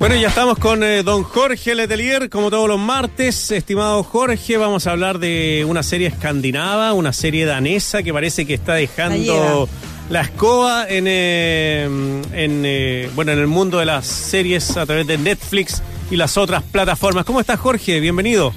Bueno, 0.00 0.16
ya 0.16 0.28
estamos 0.28 0.58
con 0.58 0.82
eh, 0.82 1.02
don 1.02 1.24
Jorge 1.24 1.74
Letelier, 1.74 2.30
como 2.30 2.48
todos 2.48 2.66
los 2.66 2.80
martes. 2.80 3.50
Estimado 3.50 4.02
Jorge, 4.02 4.56
vamos 4.56 4.86
a 4.86 4.92
hablar 4.92 5.18
de 5.18 5.66
una 5.68 5.82
serie 5.82 6.06
escandinava, 6.06 6.94
una 6.94 7.12
serie 7.12 7.44
danesa 7.44 8.02
que 8.02 8.10
parece 8.10 8.46
que 8.46 8.54
está 8.54 8.72
dejando 8.72 9.68
la, 10.08 10.22
escoba 10.22 10.88
en, 10.88 11.04
eh, 11.06 11.84
en 12.32 12.62
eh, 12.64 13.10
bueno, 13.14 13.32
en 13.32 13.40
el 13.40 13.46
mundo 13.46 13.78
de 13.78 13.84
las 13.84 14.06
series 14.06 14.74
a 14.78 14.86
través 14.86 15.06
de 15.06 15.18
Netflix 15.18 15.82
y 16.10 16.16
las 16.16 16.38
otras 16.38 16.62
plataformas. 16.62 17.26
¿Cómo 17.26 17.38
estás, 17.38 17.60
Jorge? 17.60 18.00
Bienvenido. 18.00 18.54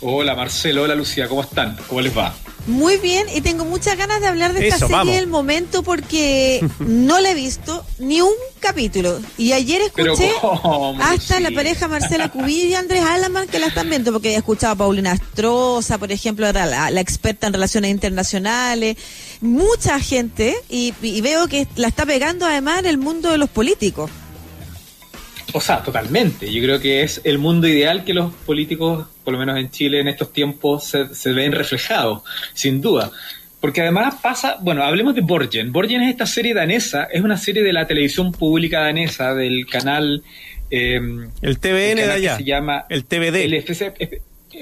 Hola, 0.00 0.34
Marcelo. 0.34 0.82
Hola, 0.82 0.96
Lucía. 0.96 1.28
¿Cómo 1.28 1.42
están? 1.42 1.76
¿Cómo 1.86 2.00
les 2.00 2.18
va? 2.18 2.34
Muy 2.66 2.96
bien, 2.96 3.26
y 3.32 3.40
tengo 3.42 3.64
muchas 3.64 3.96
ganas 3.96 4.20
de 4.20 4.26
hablar 4.26 4.52
de 4.52 4.68
esta 4.68 4.88
serie 4.88 5.14
del 5.14 5.28
momento 5.28 5.82
porque 5.84 6.66
no 6.80 7.20
la 7.20 7.30
he 7.30 7.34
visto 7.34 7.84
ni 7.98 8.20
un 8.20 8.32
capítulo. 8.58 9.20
Y 9.38 9.52
ayer 9.52 9.82
escuché 9.82 10.32
hasta 11.00 11.38
la 11.40 11.50
pareja 11.52 11.86
Marcela 11.86 12.30
Cubillo 12.30 12.66
y 12.66 12.74
Andrés 12.74 13.02
Alaman 13.02 13.46
que 13.46 13.60
la 13.60 13.68
están 13.68 13.88
viendo, 13.88 14.12
porque 14.12 14.32
he 14.32 14.36
escuchado 14.36 14.72
a 14.72 14.76
Paulina 14.76 15.12
Astroza, 15.12 15.98
por 15.98 16.10
ejemplo, 16.10 16.50
la, 16.52 16.90
la, 16.90 17.00
experta 17.00 17.46
en 17.46 17.52
relaciones 17.52 17.90
internacionales, 17.92 18.96
mucha 19.40 20.00
gente, 20.00 20.56
y, 20.68 20.92
y 21.02 21.20
veo 21.20 21.46
que 21.46 21.68
la 21.76 21.88
está 21.88 22.04
pegando 22.04 22.46
además 22.46 22.80
en 22.80 22.86
el 22.86 22.98
mundo 22.98 23.30
de 23.30 23.38
los 23.38 23.48
políticos. 23.48 24.10
O 25.52 25.60
sea, 25.60 25.82
totalmente. 25.82 26.52
Yo 26.52 26.62
creo 26.62 26.80
que 26.80 27.02
es 27.02 27.20
el 27.24 27.38
mundo 27.38 27.66
ideal 27.66 28.04
que 28.04 28.14
los 28.14 28.32
políticos, 28.32 29.06
por 29.24 29.32
lo 29.34 29.38
menos 29.38 29.58
en 29.58 29.70
Chile 29.70 30.00
en 30.00 30.08
estos 30.08 30.32
tiempos, 30.32 30.92
se, 31.12 31.32
ven 31.32 31.52
reflejados, 31.52 32.22
sin 32.52 32.80
duda. 32.80 33.10
Porque 33.60 33.80
además 33.80 34.16
pasa, 34.22 34.58
bueno, 34.60 34.82
hablemos 34.82 35.14
de 35.14 35.22
Borgen. 35.22 35.72
Borgen 35.72 36.02
es 36.02 36.10
esta 36.10 36.26
serie 36.26 36.52
danesa, 36.52 37.04
es 37.04 37.22
una 37.22 37.36
serie 37.36 37.62
de 37.62 37.72
la 37.72 37.86
televisión 37.86 38.32
pública 38.32 38.80
danesa, 38.80 39.34
del 39.34 39.66
canal... 39.66 40.22
Eh, 40.70 41.00
el 41.42 41.58
TVN 41.58 41.96
de 41.96 42.12
allá. 42.12 42.36
se 42.36 42.44
llama... 42.44 42.86
El 42.88 43.04
TVD. 43.04 43.44
El 43.44 43.54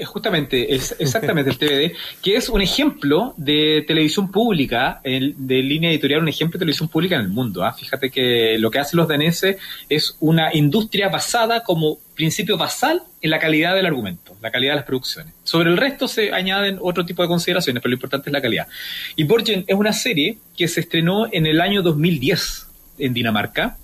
justamente, 0.03 0.75
es 0.75 0.95
exactamente 0.99 1.51
el 1.51 1.57
TVD, 1.57 1.95
que 2.21 2.35
es 2.35 2.49
un 2.49 2.61
ejemplo 2.61 3.33
de 3.37 3.83
televisión 3.87 4.31
pública, 4.31 5.01
de 5.03 5.63
línea 5.63 5.89
editorial, 5.89 6.21
un 6.21 6.27
ejemplo 6.27 6.57
de 6.57 6.63
televisión 6.63 6.89
pública 6.89 7.15
en 7.15 7.21
el 7.21 7.29
mundo. 7.29 7.63
¿ah? 7.63 7.73
Fíjate 7.73 8.09
que 8.09 8.57
lo 8.59 8.71
que 8.71 8.79
hacen 8.79 8.97
los 8.97 9.07
daneses 9.07 9.57
es 9.87 10.17
una 10.19 10.53
industria 10.53 11.09
basada 11.09 11.63
como 11.63 11.99
principio 12.15 12.57
basal 12.57 13.03
en 13.21 13.29
la 13.29 13.39
calidad 13.39 13.75
del 13.75 13.85
argumento, 13.85 14.35
la 14.41 14.51
calidad 14.51 14.73
de 14.73 14.77
las 14.77 14.85
producciones. 14.85 15.33
Sobre 15.43 15.69
el 15.69 15.77
resto 15.77 16.07
se 16.07 16.33
añaden 16.33 16.79
otro 16.81 17.05
tipo 17.05 17.21
de 17.21 17.27
consideraciones, 17.27 17.81
pero 17.81 17.91
lo 17.91 17.95
importante 17.95 18.29
es 18.29 18.33
la 18.33 18.41
calidad. 18.41 18.67
Y 19.15 19.23
Borgen 19.23 19.63
es 19.67 19.75
una 19.75 19.93
serie 19.93 20.37
que 20.57 20.67
se 20.67 20.79
estrenó 20.81 21.27
en 21.31 21.45
el 21.45 21.61
año 21.61 21.81
2010 21.81 22.67
en 22.99 23.13
Dinamarca, 23.13 23.77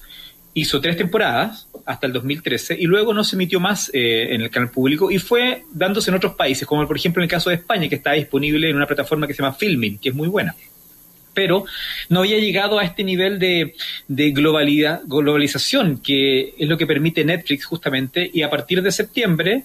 hizo 0.53 0.81
tres 0.81 0.97
temporadas 0.97 1.67
hasta 1.85 2.07
el 2.07 2.13
2013 2.13 2.77
y 2.79 2.85
luego 2.85 3.13
no 3.13 3.23
se 3.23 3.35
emitió 3.35 3.59
más 3.59 3.89
eh, 3.93 4.33
en 4.33 4.41
el 4.41 4.49
canal 4.49 4.69
público 4.69 5.11
y 5.11 5.17
fue 5.17 5.63
dándose 5.71 6.11
en 6.11 6.15
otros 6.15 6.35
países, 6.35 6.67
como 6.67 6.85
por 6.87 6.97
ejemplo 6.97 7.21
en 7.21 7.25
el 7.25 7.29
caso 7.29 7.49
de 7.49 7.55
España, 7.55 7.87
que 7.87 7.95
está 7.95 8.13
disponible 8.13 8.69
en 8.69 8.75
una 8.75 8.87
plataforma 8.87 9.27
que 9.27 9.33
se 9.33 9.41
llama 9.41 9.55
Filming, 9.55 9.97
que 9.97 10.09
es 10.09 10.15
muy 10.15 10.27
buena. 10.27 10.55
Pero 11.33 11.63
no 12.09 12.19
había 12.19 12.39
llegado 12.39 12.77
a 12.77 12.83
este 12.83 13.05
nivel 13.05 13.39
de, 13.39 13.75
de 14.07 14.31
globalidad, 14.31 15.01
globalización, 15.05 16.01
que 16.01 16.53
es 16.57 16.67
lo 16.67 16.77
que 16.77 16.85
permite 16.85 17.23
Netflix 17.23 17.65
justamente, 17.65 18.29
y 18.33 18.41
a 18.41 18.49
partir 18.49 18.81
de 18.81 18.91
septiembre 18.91 19.63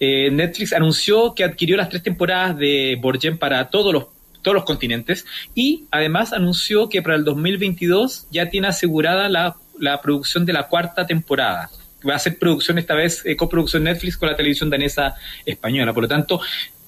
eh, 0.00 0.30
Netflix 0.30 0.72
anunció 0.72 1.34
que 1.34 1.42
adquirió 1.42 1.76
las 1.76 1.88
tres 1.88 2.04
temporadas 2.04 2.56
de 2.56 2.96
Borgen 3.00 3.36
para 3.36 3.68
todos 3.68 3.92
los 3.92 4.06
todos 4.42 4.54
los 4.54 4.64
continentes 4.64 5.26
y 5.54 5.86
además 5.90 6.32
anunció 6.32 6.88
que 6.88 7.02
para 7.02 7.16
el 7.16 7.24
2022 7.24 8.28
ya 8.30 8.48
tiene 8.48 8.68
asegurada 8.68 9.28
la 9.28 9.56
la 9.80 10.00
producción 10.00 10.44
de 10.44 10.52
la 10.52 10.68
cuarta 10.68 11.06
temporada. 11.06 11.70
Va 12.08 12.14
a 12.14 12.18
ser 12.18 12.38
producción 12.38 12.78
esta 12.78 12.94
vez, 12.94 13.22
eh, 13.24 13.36
coproducción 13.36 13.84
Netflix 13.84 14.16
con 14.16 14.28
la 14.28 14.36
televisión 14.36 14.70
danesa 14.70 15.14
española. 15.44 15.92
Por 15.92 16.04
lo 16.04 16.08
tanto, 16.08 16.40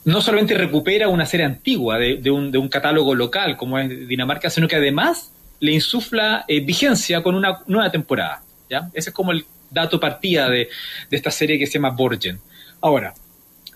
no 0.05 0.21
solamente 0.21 0.55
recupera 0.55 1.09
una 1.09 1.27
serie 1.27 1.47
antigua 1.47 1.99
de, 1.99 2.31
un, 2.31 2.51
de 2.51 2.59
un, 2.59 2.69
catálogo 2.69 3.15
local 3.15 3.57
como 3.57 3.79
es 3.79 4.09
Dinamarca, 4.09 4.49
sino 4.51 4.69
que 4.69 4.77
además 4.77 5.33
le 5.59 5.73
insufla 5.73 6.45
eh, 6.49 6.61
vigencia 6.61 7.23
con 7.23 7.35
una 7.35 7.61
nueva 7.67 7.91
temporada. 7.91 8.43
¿ya? 8.69 8.91
Ese 8.95 9.11
es 9.11 9.15
como 9.15 9.33
el 9.33 9.45
dato 9.71 10.01
partida 10.01 10.49
de, 10.49 10.69
de 11.11 11.17
esta 11.17 11.31
serie 11.31 11.59
que 11.59 11.67
se 11.67 11.75
llama 11.75 11.91
Borgen. 11.91 12.41
Ahora, 12.81 13.15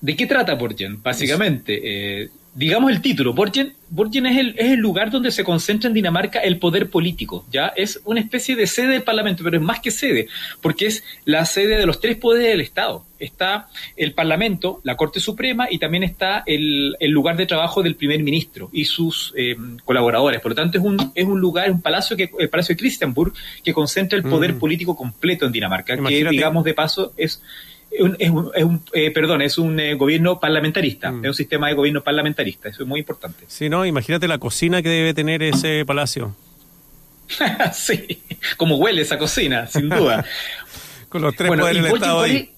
¿de 0.00 0.16
qué 0.16 0.26
trata 0.26 0.54
Borgen? 0.54 1.02
Básicamente, 1.02 1.80
eh, 2.22 2.30
digamos 2.54 2.92
el 2.92 3.00
título, 3.00 3.32
Borgen, 3.32 3.74
Borgen 3.90 4.26
es, 4.26 4.38
el, 4.38 4.54
es 4.56 4.72
el 4.72 4.78
lugar 4.78 5.10
donde 5.10 5.30
se 5.32 5.42
concentra 5.42 5.88
en 5.88 5.94
Dinamarca 5.94 6.38
el 6.38 6.58
poder 6.58 6.88
político, 6.88 7.44
¿ya? 7.50 7.68
Es 7.76 8.00
una 8.04 8.20
especie 8.20 8.54
de 8.54 8.66
sede 8.66 8.88
del 8.88 9.02
Parlamento, 9.02 9.42
pero 9.42 9.56
es 9.56 9.62
más 9.62 9.80
que 9.80 9.90
sede, 9.90 10.28
porque 10.60 10.86
es 10.86 11.04
la 11.24 11.44
sede 11.46 11.76
de 11.76 11.86
los 11.86 12.00
tres 12.00 12.16
poderes 12.16 12.48
del 12.48 12.60
Estado. 12.60 13.04
Está 13.18 13.68
el 13.96 14.12
Parlamento, 14.12 14.80
la 14.84 14.96
Corte 14.96 15.18
Suprema 15.18 15.66
y 15.70 15.78
también 15.78 16.02
está 16.02 16.42
el, 16.46 16.96
el 17.00 17.10
lugar 17.10 17.36
de 17.36 17.46
trabajo 17.46 17.82
del 17.82 17.96
primer 17.96 18.22
ministro 18.22 18.70
y 18.72 18.84
sus 18.84 19.32
eh, 19.36 19.56
colaboradores. 19.84 20.40
Por 20.40 20.52
lo 20.52 20.56
tanto, 20.56 20.78
es 20.78 20.84
un, 20.84 21.12
es 21.14 21.24
un 21.24 21.40
lugar, 21.40 21.70
un 21.70 21.80
palacio, 21.80 22.16
que, 22.16 22.30
el 22.38 22.48
Palacio 22.48 22.74
de 22.74 22.78
Christianburg, 22.78 23.32
que 23.64 23.72
concentra 23.72 24.16
el 24.16 24.24
poder 24.24 24.54
mm. 24.54 24.58
político 24.58 24.96
completo 24.96 25.46
en 25.46 25.52
Dinamarca, 25.52 25.96
que 25.96 26.24
digamos 26.28 26.64
de 26.64 26.74
paso 26.74 27.12
es 27.16 27.42
es 27.94 28.30
un, 28.30 28.50
es 28.54 28.64
un 28.64 28.82
eh, 28.92 29.10
perdón, 29.10 29.42
es 29.42 29.58
un 29.58 29.78
eh, 29.78 29.94
gobierno 29.94 30.40
parlamentarista, 30.40 31.10
mm. 31.10 31.24
es 31.24 31.28
un 31.28 31.34
sistema 31.34 31.68
de 31.68 31.74
gobierno 31.74 32.02
parlamentarista, 32.02 32.68
eso 32.68 32.82
es 32.82 32.88
muy 32.88 33.00
importante. 33.00 33.44
Sí, 33.46 33.68
no, 33.68 33.86
imagínate 33.86 34.26
la 34.28 34.38
cocina 34.38 34.82
que 34.82 34.88
debe 34.88 35.14
tener 35.14 35.42
ese 35.42 35.84
palacio. 35.86 36.34
sí, 37.72 38.22
como 38.56 38.76
huele 38.76 39.02
esa 39.02 39.18
cocina, 39.18 39.66
sin 39.66 39.88
duda. 39.88 40.24
Con 41.08 41.22
los 41.22 41.36
tres 41.36 41.48
poderes 41.50 41.82
del 41.82 41.94
Estado 41.94 42.22
ahí. 42.22 42.53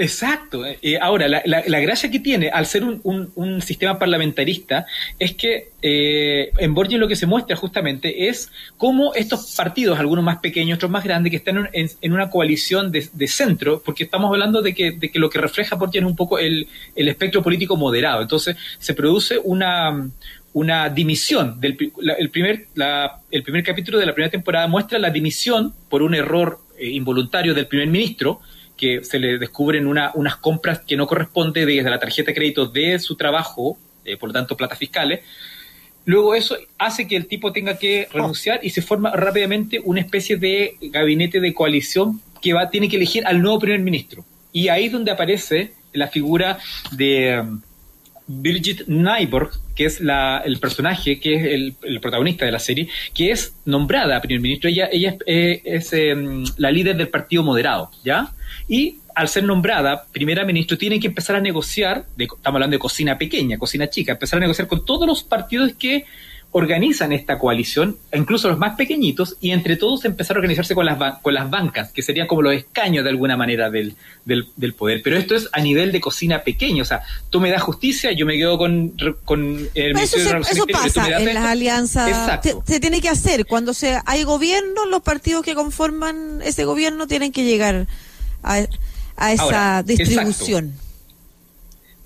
Exacto. 0.00 0.64
Eh, 0.64 0.96
ahora, 1.00 1.26
la, 1.26 1.42
la, 1.44 1.80
gracia 1.80 2.08
que 2.08 2.20
tiene 2.20 2.50
al 2.50 2.66
ser 2.66 2.84
un, 2.84 3.00
un, 3.34 3.60
sistema 3.60 3.98
parlamentarista 3.98 4.86
es 5.18 5.34
que 5.34 5.70
eh, 5.82 6.52
en 6.56 6.72
Borges 6.72 7.00
lo 7.00 7.08
que 7.08 7.16
se 7.16 7.26
muestra 7.26 7.56
justamente 7.56 8.28
es 8.28 8.48
cómo 8.76 9.12
estos 9.14 9.56
partidos, 9.56 9.98
algunos 9.98 10.24
más 10.24 10.38
pequeños, 10.38 10.76
otros 10.76 10.92
más 10.92 11.02
grandes, 11.02 11.32
que 11.32 11.38
están 11.38 11.68
en, 11.72 11.90
en 12.00 12.12
una 12.12 12.30
coalición 12.30 12.92
de, 12.92 13.08
de, 13.12 13.26
centro, 13.26 13.82
porque 13.84 14.04
estamos 14.04 14.30
hablando 14.30 14.62
de 14.62 14.72
que, 14.72 14.92
de 14.92 15.10
que 15.10 15.18
lo 15.18 15.28
que 15.28 15.40
refleja 15.40 15.74
Borges 15.74 16.00
es 16.00 16.06
un 16.06 16.14
poco 16.14 16.38
el, 16.38 16.68
el 16.94 17.08
espectro 17.08 17.42
político 17.42 17.76
moderado. 17.76 18.22
Entonces, 18.22 18.54
se 18.78 18.94
produce 18.94 19.40
una, 19.42 20.08
una 20.52 20.90
dimisión. 20.90 21.60
Del, 21.60 21.76
el, 22.18 22.30
primer, 22.30 22.66
la, 22.76 23.20
el 23.32 23.42
primer 23.42 23.64
capítulo 23.64 23.98
de 23.98 24.06
la 24.06 24.14
primera 24.14 24.30
temporada 24.30 24.68
muestra 24.68 25.00
la 25.00 25.10
dimisión 25.10 25.74
por 25.88 26.02
un 26.02 26.14
error 26.14 26.60
eh, 26.78 26.86
involuntario 26.86 27.52
del 27.52 27.66
primer 27.66 27.88
ministro, 27.88 28.40
que 28.78 29.04
se 29.04 29.18
le 29.18 29.36
descubren 29.36 29.86
una, 29.86 30.12
unas 30.14 30.36
compras 30.36 30.80
que 30.80 30.96
no 30.96 31.06
corresponden 31.06 31.66
desde 31.66 31.90
la 31.90 31.98
tarjeta 31.98 32.30
de 32.30 32.34
crédito 32.34 32.66
de 32.66 32.98
su 32.98 33.16
trabajo, 33.16 33.76
eh, 34.06 34.16
por 34.16 34.30
lo 34.30 34.32
tanto, 34.32 34.56
plata 34.56 34.76
fiscales. 34.76 35.20
Luego 36.06 36.34
eso 36.34 36.56
hace 36.78 37.06
que 37.06 37.16
el 37.16 37.26
tipo 37.26 37.52
tenga 37.52 37.76
que 37.76 38.08
renunciar 38.10 38.60
y 38.62 38.70
se 38.70 38.80
forma 38.80 39.14
rápidamente 39.14 39.78
una 39.84 40.00
especie 40.00 40.38
de 40.38 40.76
gabinete 40.80 41.40
de 41.40 41.52
coalición 41.52 42.22
que 42.40 42.54
va, 42.54 42.70
tiene 42.70 42.88
que 42.88 42.96
elegir 42.96 43.26
al 43.26 43.42
nuevo 43.42 43.58
primer 43.58 43.80
ministro. 43.80 44.24
Y 44.50 44.68
ahí 44.68 44.86
es 44.86 44.92
donde 44.92 45.10
aparece 45.10 45.72
la 45.92 46.08
figura 46.08 46.58
de 46.92 47.44
Birgit 48.28 48.86
Nyborg, 48.86 49.50
que 49.74 49.86
es 49.86 50.00
la, 50.00 50.42
el 50.44 50.58
personaje, 50.58 51.18
que 51.18 51.34
es 51.34 51.44
el, 51.82 52.00
protagonista 52.00 52.44
de 52.44 52.52
la 52.52 52.58
serie, 52.58 52.88
que 53.14 53.30
es 53.30 53.54
nombrada 53.64 54.20
primer 54.20 54.42
ministro. 54.42 54.68
Ella, 54.68 54.88
ella 54.92 55.16
es, 55.26 55.92
eh, 55.92 56.10
em, 56.10 56.44
la 56.58 56.70
líder 56.70 56.96
del 56.96 57.08
Partido 57.08 57.42
Moderado, 57.42 57.90
¿ya? 58.04 58.32
Y 58.68 58.98
al 59.14 59.28
ser 59.28 59.44
nombrada 59.44 60.04
primera 60.12 60.44
ministra, 60.44 60.76
tiene 60.76 61.00
que 61.00 61.08
empezar 61.08 61.36
a 61.36 61.40
negociar, 61.40 62.06
estamos 62.16 62.44
hablando 62.44 62.74
de 62.74 62.78
cocina 62.78 63.18
pequeña, 63.18 63.58
cocina 63.58 63.88
chica, 63.88 64.12
empezar 64.12 64.36
a 64.36 64.40
negociar 64.40 64.68
con 64.68 64.84
todos 64.84 65.08
los 65.08 65.24
partidos 65.24 65.72
que 65.72 66.04
organizan 66.50 67.12
esta 67.12 67.38
coalición, 67.38 67.98
incluso 68.12 68.48
los 68.48 68.58
más 68.58 68.74
pequeñitos, 68.74 69.36
y 69.40 69.50
entre 69.50 69.76
todos 69.76 70.04
empezar 70.06 70.36
a 70.36 70.40
organizarse 70.40 70.74
con 70.74 70.86
las, 70.86 71.18
con 71.20 71.34
las 71.34 71.50
bancas, 71.50 71.92
que 71.92 72.02
serían 72.02 72.26
como 72.26 72.40
los 72.40 72.54
escaños 72.54 73.04
de 73.04 73.10
alguna 73.10 73.36
manera 73.36 73.70
del, 73.70 73.94
del, 74.24 74.74
poder. 74.74 75.02
Pero 75.04 75.18
esto 75.18 75.36
es 75.36 75.48
a 75.52 75.60
nivel 75.60 75.92
de 75.92 76.00
cocina 76.00 76.42
pequeña, 76.42 76.82
o 76.82 76.86
sea, 76.86 77.02
tú 77.28 77.40
me 77.40 77.50
das 77.50 77.62
justicia, 77.62 78.12
yo 78.12 78.24
me 78.24 78.36
quedo 78.36 78.56
con, 78.56 78.94
con 79.24 79.68
el 79.74 79.98
Eso, 79.98 80.16
eso 80.16 80.66
pasa 80.66 81.18
en 81.18 81.34
las 81.34 81.44
alianzas, 81.44 82.40
se, 82.64 82.80
tiene 82.80 83.02
que 83.02 83.10
hacer, 83.10 83.44
cuando 83.44 83.74
se, 83.74 83.98
hay 84.06 84.22
gobierno, 84.24 84.86
los 84.86 85.02
partidos 85.02 85.44
que 85.44 85.54
conforman 85.54 86.40
ese 86.42 86.64
gobierno 86.64 87.06
tienen 87.06 87.30
que 87.30 87.44
llegar 87.44 87.86
a, 88.42 88.60
esa 89.32 89.82
distribución. 89.82 90.72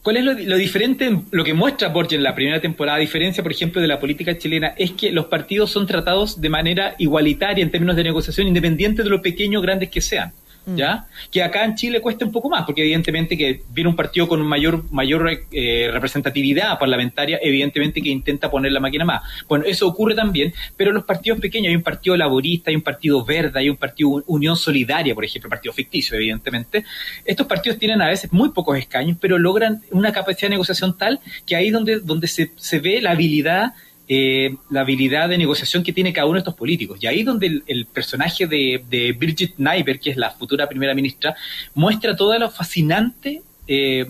¿Cuál 0.02 0.16
es 0.16 0.24
lo, 0.24 0.56
diferente, 0.56 1.16
lo 1.30 1.44
que 1.44 1.54
muestra 1.54 1.88
Borges 1.88 2.14
en 2.14 2.24
la 2.24 2.34
primera 2.34 2.60
temporada, 2.60 2.96
a 2.96 3.00
diferencia, 3.00 3.40
por 3.40 3.52
ejemplo, 3.52 3.80
de 3.80 3.86
la 3.86 4.00
política 4.00 4.36
chilena, 4.36 4.74
es 4.76 4.90
que 4.90 5.12
los 5.12 5.26
partidos 5.26 5.70
son 5.70 5.86
tratados 5.86 6.40
de 6.40 6.48
manera 6.48 6.96
igualitaria 6.98 7.62
en 7.62 7.70
términos 7.70 7.94
de 7.94 8.02
negociación, 8.02 8.48
independiente 8.48 9.04
de 9.04 9.08
lo 9.08 9.22
pequeños 9.22 9.60
o 9.60 9.62
grandes 9.62 9.90
que 9.90 10.00
sean. 10.00 10.32
Mm. 10.64 10.76
¿Ya? 10.76 11.06
Que 11.30 11.42
acá 11.42 11.64
en 11.64 11.74
Chile 11.74 12.00
cuesta 12.00 12.24
un 12.24 12.30
poco 12.30 12.48
más, 12.48 12.64
porque 12.64 12.82
evidentemente 12.82 13.36
que 13.36 13.62
viene 13.70 13.90
un 13.90 13.96
partido 13.96 14.28
con 14.28 14.40
mayor, 14.46 14.84
mayor 14.92 15.28
eh, 15.50 15.90
representatividad 15.92 16.78
parlamentaria, 16.78 17.38
evidentemente 17.42 18.00
que 18.00 18.10
intenta 18.10 18.50
poner 18.50 18.70
la 18.70 18.78
máquina 18.78 19.04
más. 19.04 19.22
Bueno, 19.48 19.64
eso 19.66 19.88
ocurre 19.88 20.14
también, 20.14 20.54
pero 20.76 20.92
los 20.92 21.04
partidos 21.04 21.40
pequeños, 21.40 21.70
hay 21.70 21.76
un 21.76 21.82
partido 21.82 22.16
laborista, 22.16 22.70
hay 22.70 22.76
un 22.76 22.82
partido 22.82 23.24
verde, 23.24 23.58
hay 23.58 23.68
un 23.68 23.76
partido 23.76 24.22
Unión 24.26 24.56
Solidaria, 24.56 25.14
por 25.14 25.24
ejemplo, 25.24 25.50
partido 25.50 25.72
ficticio, 25.72 26.16
evidentemente. 26.16 26.84
Estos 27.24 27.46
partidos 27.46 27.78
tienen 27.78 28.00
a 28.00 28.08
veces 28.08 28.32
muy 28.32 28.50
pocos 28.50 28.78
escaños, 28.78 29.16
pero 29.20 29.38
logran 29.38 29.82
una 29.90 30.12
capacidad 30.12 30.42
de 30.42 30.50
negociación 30.50 30.96
tal 30.96 31.18
que 31.44 31.56
ahí 31.56 31.70
donde, 31.70 31.98
donde 32.00 32.28
se, 32.28 32.52
se 32.56 32.78
ve 32.78 33.00
la 33.00 33.12
habilidad 33.12 33.72
eh, 34.08 34.56
la 34.70 34.80
habilidad 34.80 35.28
de 35.28 35.38
negociación 35.38 35.82
que 35.82 35.92
tiene 35.92 36.12
cada 36.12 36.26
uno 36.26 36.34
de 36.34 36.40
estos 36.40 36.54
políticos. 36.54 36.98
Y 37.00 37.06
ahí 37.06 37.22
donde 37.22 37.62
el, 37.66 37.86
personaje 37.86 38.46
de, 38.46 38.84
de, 38.88 39.16
Nyberg, 39.58 40.00
que 40.00 40.10
es 40.10 40.16
la 40.16 40.30
futura 40.30 40.68
primera 40.68 40.94
ministra, 40.94 41.34
muestra 41.74 42.16
todo 42.16 42.38
lo 42.38 42.50
fascinante 42.50 43.42
eh, 43.66 44.06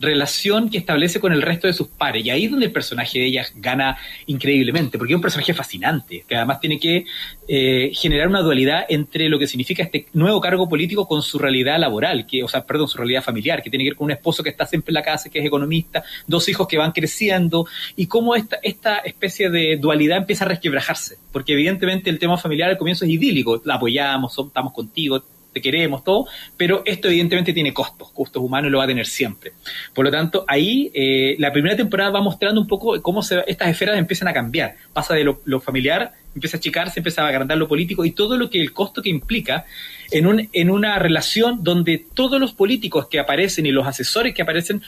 relación 0.00 0.70
que 0.70 0.78
establece 0.78 1.20
con 1.20 1.32
el 1.32 1.42
resto 1.42 1.66
de 1.66 1.72
sus 1.72 1.88
pares. 1.88 2.24
Y 2.24 2.30
ahí 2.30 2.44
es 2.44 2.50
donde 2.50 2.66
el 2.66 2.72
personaje 2.72 3.18
de 3.18 3.26
ella 3.26 3.46
gana 3.56 3.96
increíblemente, 4.26 4.98
porque 4.98 5.12
es 5.12 5.16
un 5.16 5.22
personaje 5.22 5.54
fascinante, 5.54 6.24
que 6.28 6.36
además 6.36 6.60
tiene 6.60 6.78
que 6.78 7.04
eh, 7.48 7.90
generar 7.94 8.28
una 8.28 8.40
dualidad 8.40 8.86
entre 8.88 9.28
lo 9.28 9.38
que 9.38 9.46
significa 9.46 9.82
este 9.82 10.06
nuevo 10.12 10.40
cargo 10.40 10.68
político 10.68 11.06
con 11.06 11.22
su 11.22 11.38
realidad 11.38 11.78
laboral, 11.78 12.26
que, 12.26 12.42
o 12.42 12.48
sea, 12.48 12.64
perdón, 12.64 12.88
su 12.88 12.98
realidad 12.98 13.22
familiar, 13.22 13.62
que 13.62 13.70
tiene 13.70 13.84
que 13.84 13.90
ver 13.90 13.96
con 13.96 14.06
un 14.06 14.12
esposo 14.12 14.42
que 14.42 14.50
está 14.50 14.66
siempre 14.66 14.90
en 14.90 14.94
la 14.94 15.02
casa, 15.02 15.28
que 15.28 15.38
es 15.38 15.46
economista, 15.46 16.02
dos 16.26 16.48
hijos 16.48 16.66
que 16.66 16.78
van 16.78 16.92
creciendo, 16.92 17.66
y 17.96 18.06
cómo 18.06 18.34
esta, 18.34 18.58
esta 18.62 18.98
especie 18.98 19.50
de 19.50 19.76
dualidad 19.76 20.18
empieza 20.18 20.44
a 20.44 20.48
resquebrajarse, 20.48 21.18
porque 21.32 21.52
evidentemente 21.52 22.10
el 22.10 22.18
tema 22.18 22.36
familiar 22.36 22.70
al 22.70 22.78
comienzo 22.78 23.04
es 23.04 23.10
idílico, 23.10 23.60
la 23.64 23.74
apoyamos, 23.74 24.36
estamos 24.38 24.72
contigo, 24.72 25.22
te 25.54 25.62
queremos, 25.62 26.04
todo, 26.04 26.26
pero 26.56 26.82
esto 26.84 27.08
evidentemente 27.08 27.52
tiene 27.52 27.72
costos, 27.72 28.10
costos 28.10 28.42
humanos 28.42 28.70
lo 28.70 28.78
va 28.78 28.84
a 28.84 28.86
tener 28.88 29.06
siempre. 29.06 29.52
Por 29.94 30.04
lo 30.04 30.10
tanto, 30.10 30.44
ahí 30.48 30.90
eh, 30.92 31.36
la 31.38 31.52
primera 31.52 31.76
temporada 31.76 32.10
va 32.10 32.20
mostrando 32.20 32.60
un 32.60 32.66
poco 32.66 33.00
cómo 33.00 33.22
se, 33.22 33.42
estas 33.46 33.68
esferas 33.68 33.96
empiezan 33.96 34.28
a 34.28 34.32
cambiar. 34.32 34.74
Pasa 34.92 35.14
de 35.14 35.24
lo, 35.24 35.60
familiar, 35.60 36.12
empieza 36.34 36.56
a 36.56 36.58
achicarse, 36.58 36.98
empieza 36.98 37.22
a 37.22 37.28
agrandar 37.28 37.56
lo 37.56 37.68
político 37.68 38.04
y 38.04 38.10
todo 38.10 38.36
lo 38.36 38.50
que 38.50 38.60
el 38.60 38.72
costo 38.72 39.00
que 39.00 39.08
implica 39.08 39.64
en, 40.10 40.26
un, 40.26 40.48
en 40.52 40.70
una 40.70 40.98
relación 40.98 41.62
donde 41.62 42.04
todos 42.12 42.40
los 42.40 42.52
políticos 42.52 43.06
que 43.08 43.20
aparecen 43.20 43.64
y 43.64 43.70
los 43.70 43.86
asesores 43.86 44.34
que 44.34 44.42
aparecen 44.42 44.82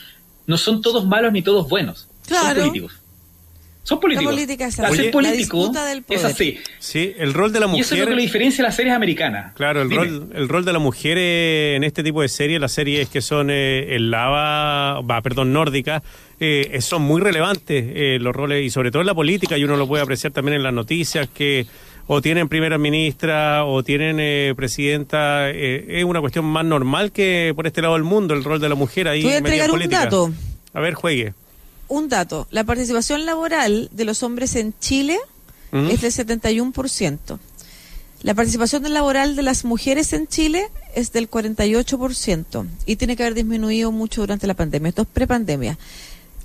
no 0.47 0.59
son 0.59 0.83
todos 0.83 1.07
malos 1.07 1.33
ni 1.33 1.43
todos 1.43 1.69
buenos. 1.69 2.09
Son 2.23 2.55
políticos. 2.57 3.01
Son 3.87 4.01
políticos. 4.01 4.25
La 4.25 4.37
política 4.37 4.67
es 4.67 4.81
así. 4.81 5.11
político 5.11 5.73
es 6.09 6.25
así. 6.25 6.59
Sí, 6.81 7.15
el 7.17 7.33
rol 7.33 7.53
de 7.53 7.61
la 7.61 7.69
mujer. 7.69 7.79
Y 7.79 7.83
eso 7.83 7.95
es 7.95 8.01
lo 8.01 8.09
que 8.09 8.17
le 8.17 8.23
diferencia 8.23 8.65
a 8.65 8.67
las 8.67 8.75
series 8.75 8.93
americanas. 8.93 9.55
Claro, 9.55 9.83
el, 9.83 9.91
rol, 9.93 10.31
el 10.35 10.49
rol 10.49 10.65
de 10.65 10.73
la 10.73 10.81
mujer 10.81 11.17
en 11.19 11.85
este 11.85 12.03
tipo 12.03 12.21
de 12.21 12.29
series, 12.29 12.61
las 12.61 12.73
series 12.73 13.09
que 13.09 13.21
son 13.21 13.49
eh, 13.49 13.95
el 13.95 14.11
lava, 14.11 15.03
va, 15.03 15.23
perdón, 15.23 15.53
nórdica, 15.53 16.03
eh, 16.41 16.79
son 16.81 17.03
muy 17.03 17.21
relevantes 17.21 17.85
eh, 17.95 18.19
los 18.21 18.35
roles 18.35 18.67
y 18.67 18.71
sobre 18.71 18.91
todo 18.91 19.03
en 19.03 19.07
la 19.07 19.15
política 19.15 19.57
y 19.57 19.63
uno 19.63 19.77
lo 19.77 19.87
puede 19.87 20.03
apreciar 20.03 20.33
también 20.33 20.57
en 20.57 20.65
las 20.65 20.75
noticias 20.75 21.29
que 21.33 21.69
o 22.09 22.21
tienen 22.21 22.49
primera 22.49 22.79
ministra 22.79 23.65
o 23.65 23.85
tienen 23.85 24.17
eh, 24.19 24.53
presidenta, 24.57 25.49
es 25.49 26.03
una 26.03 26.21
cuestión 26.21 26.45
más 26.45 26.65
normal 26.65 27.13
que 27.13 27.53
por 27.55 27.69
este 27.69 27.83
lado 27.83 27.95
del 27.95 28.03
mundo 28.03 28.35
el 28.35 28.43
rol 28.43 28.61
de 28.61 28.69
la 28.69 28.75
mujer 28.75 29.07
ahí. 29.07 29.23
Voy 29.23 29.33
a 29.33 29.39
entregar 29.39 29.71
un 29.71 29.89
dato. 29.89 30.33
A 30.75 30.81
ver, 30.81 30.95
juegue 30.95 31.35
un 31.89 32.09
dato, 32.09 32.47
la 32.51 32.65
participación 32.65 33.27
laboral 33.27 33.89
de 33.93 34.05
los 34.05 34.23
hombres 34.23 34.57
en 34.57 34.75
Chile 34.79 35.19
es 35.73 36.01
del 36.01 36.13
71%. 36.13 37.39
La 38.23 38.35
participación 38.35 38.83
laboral 38.93 39.37
de 39.37 39.43
las 39.43 39.65
mujeres 39.65 40.13
en 40.13 40.27
Chile 40.27 40.71
es 40.95 41.13
del 41.13 41.31
48% 41.31 42.67
y 42.87 42.97
tiene 42.97 43.15
que 43.15 43.23
haber 43.23 43.35
disminuido 43.35 43.93
mucho 43.93 44.23
durante 44.23 44.47
la 44.47 44.55
pandemia. 44.55 44.89
Esto 44.89 45.03
es 45.03 45.09
prepandemia. 45.09 45.79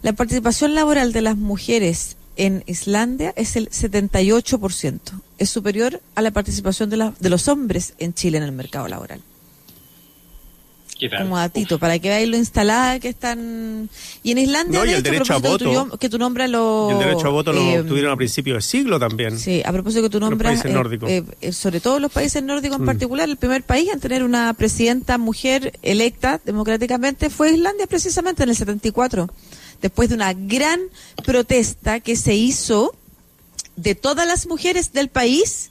La 0.01 0.13
participación 0.13 0.75
laboral 0.75 1.13
de 1.13 1.21
las 1.21 1.37
mujeres 1.37 2.17
en 2.35 2.63
Islandia 2.67 3.33
es 3.35 3.55
el 3.55 3.69
78%. 3.69 4.99
Es 5.37 5.49
superior 5.49 6.01
a 6.15 6.21
la 6.21 6.31
participación 6.31 6.89
de, 6.89 7.13
de 7.17 7.29
los 7.29 7.47
hombres 7.47 7.93
en 7.99 8.13
Chile 8.13 8.37
en 8.37 8.43
el 8.43 8.51
mercado 8.51 8.87
laboral 8.87 9.21
como 11.09 11.37
datito, 11.37 11.79
para 11.79 11.97
que 11.99 12.09
veáis 12.09 12.27
lo 12.27 12.37
instalada 12.37 12.99
que 12.99 13.09
están. 13.09 13.89
Y 14.23 14.31
en 14.31 14.37
Islandia, 14.37 14.83
el 14.83 15.03
derecho 15.03 15.33
a 15.33 15.37
voto, 15.37 15.97
que 15.97 16.09
tu 16.09 16.17
nombre 16.17 16.47
lo. 16.47 16.89
el 16.91 16.99
derecho 16.99 17.27
a 17.27 17.29
voto 17.29 17.53
lo 17.53 17.61
eh, 17.61 17.83
tuvieron 17.83 18.11
a 18.11 18.17
principios 18.17 18.55
del 18.55 18.63
siglo 18.63 18.99
también. 18.99 19.37
Sí, 19.39 19.61
a 19.65 19.71
propósito 19.71 20.03
que 20.03 20.09
tu 20.09 20.19
nombre 20.19 20.51
eh, 20.53 21.23
eh, 21.41 21.51
sobre 21.51 21.79
todo 21.79 21.99
los 21.99 22.11
países 22.11 22.43
nórdicos 22.43 22.77
en 22.77 22.83
mm. 22.83 22.85
particular, 22.85 23.29
el 23.29 23.37
primer 23.37 23.63
país 23.63 23.89
en 23.91 23.99
tener 23.99 24.23
una 24.23 24.53
presidenta 24.53 25.17
mujer 25.17 25.73
electa 25.81 26.39
democráticamente 26.43 27.29
fue 27.29 27.51
Islandia, 27.51 27.87
precisamente 27.87 28.43
en 28.43 28.49
el 28.49 28.55
74, 28.55 29.29
después 29.81 30.09
de 30.09 30.15
una 30.15 30.33
gran 30.33 30.79
protesta 31.25 31.99
que 31.99 32.15
se 32.15 32.35
hizo 32.35 32.93
de 33.75 33.95
todas 33.95 34.27
las 34.27 34.47
mujeres 34.47 34.93
del 34.93 35.09
país 35.09 35.70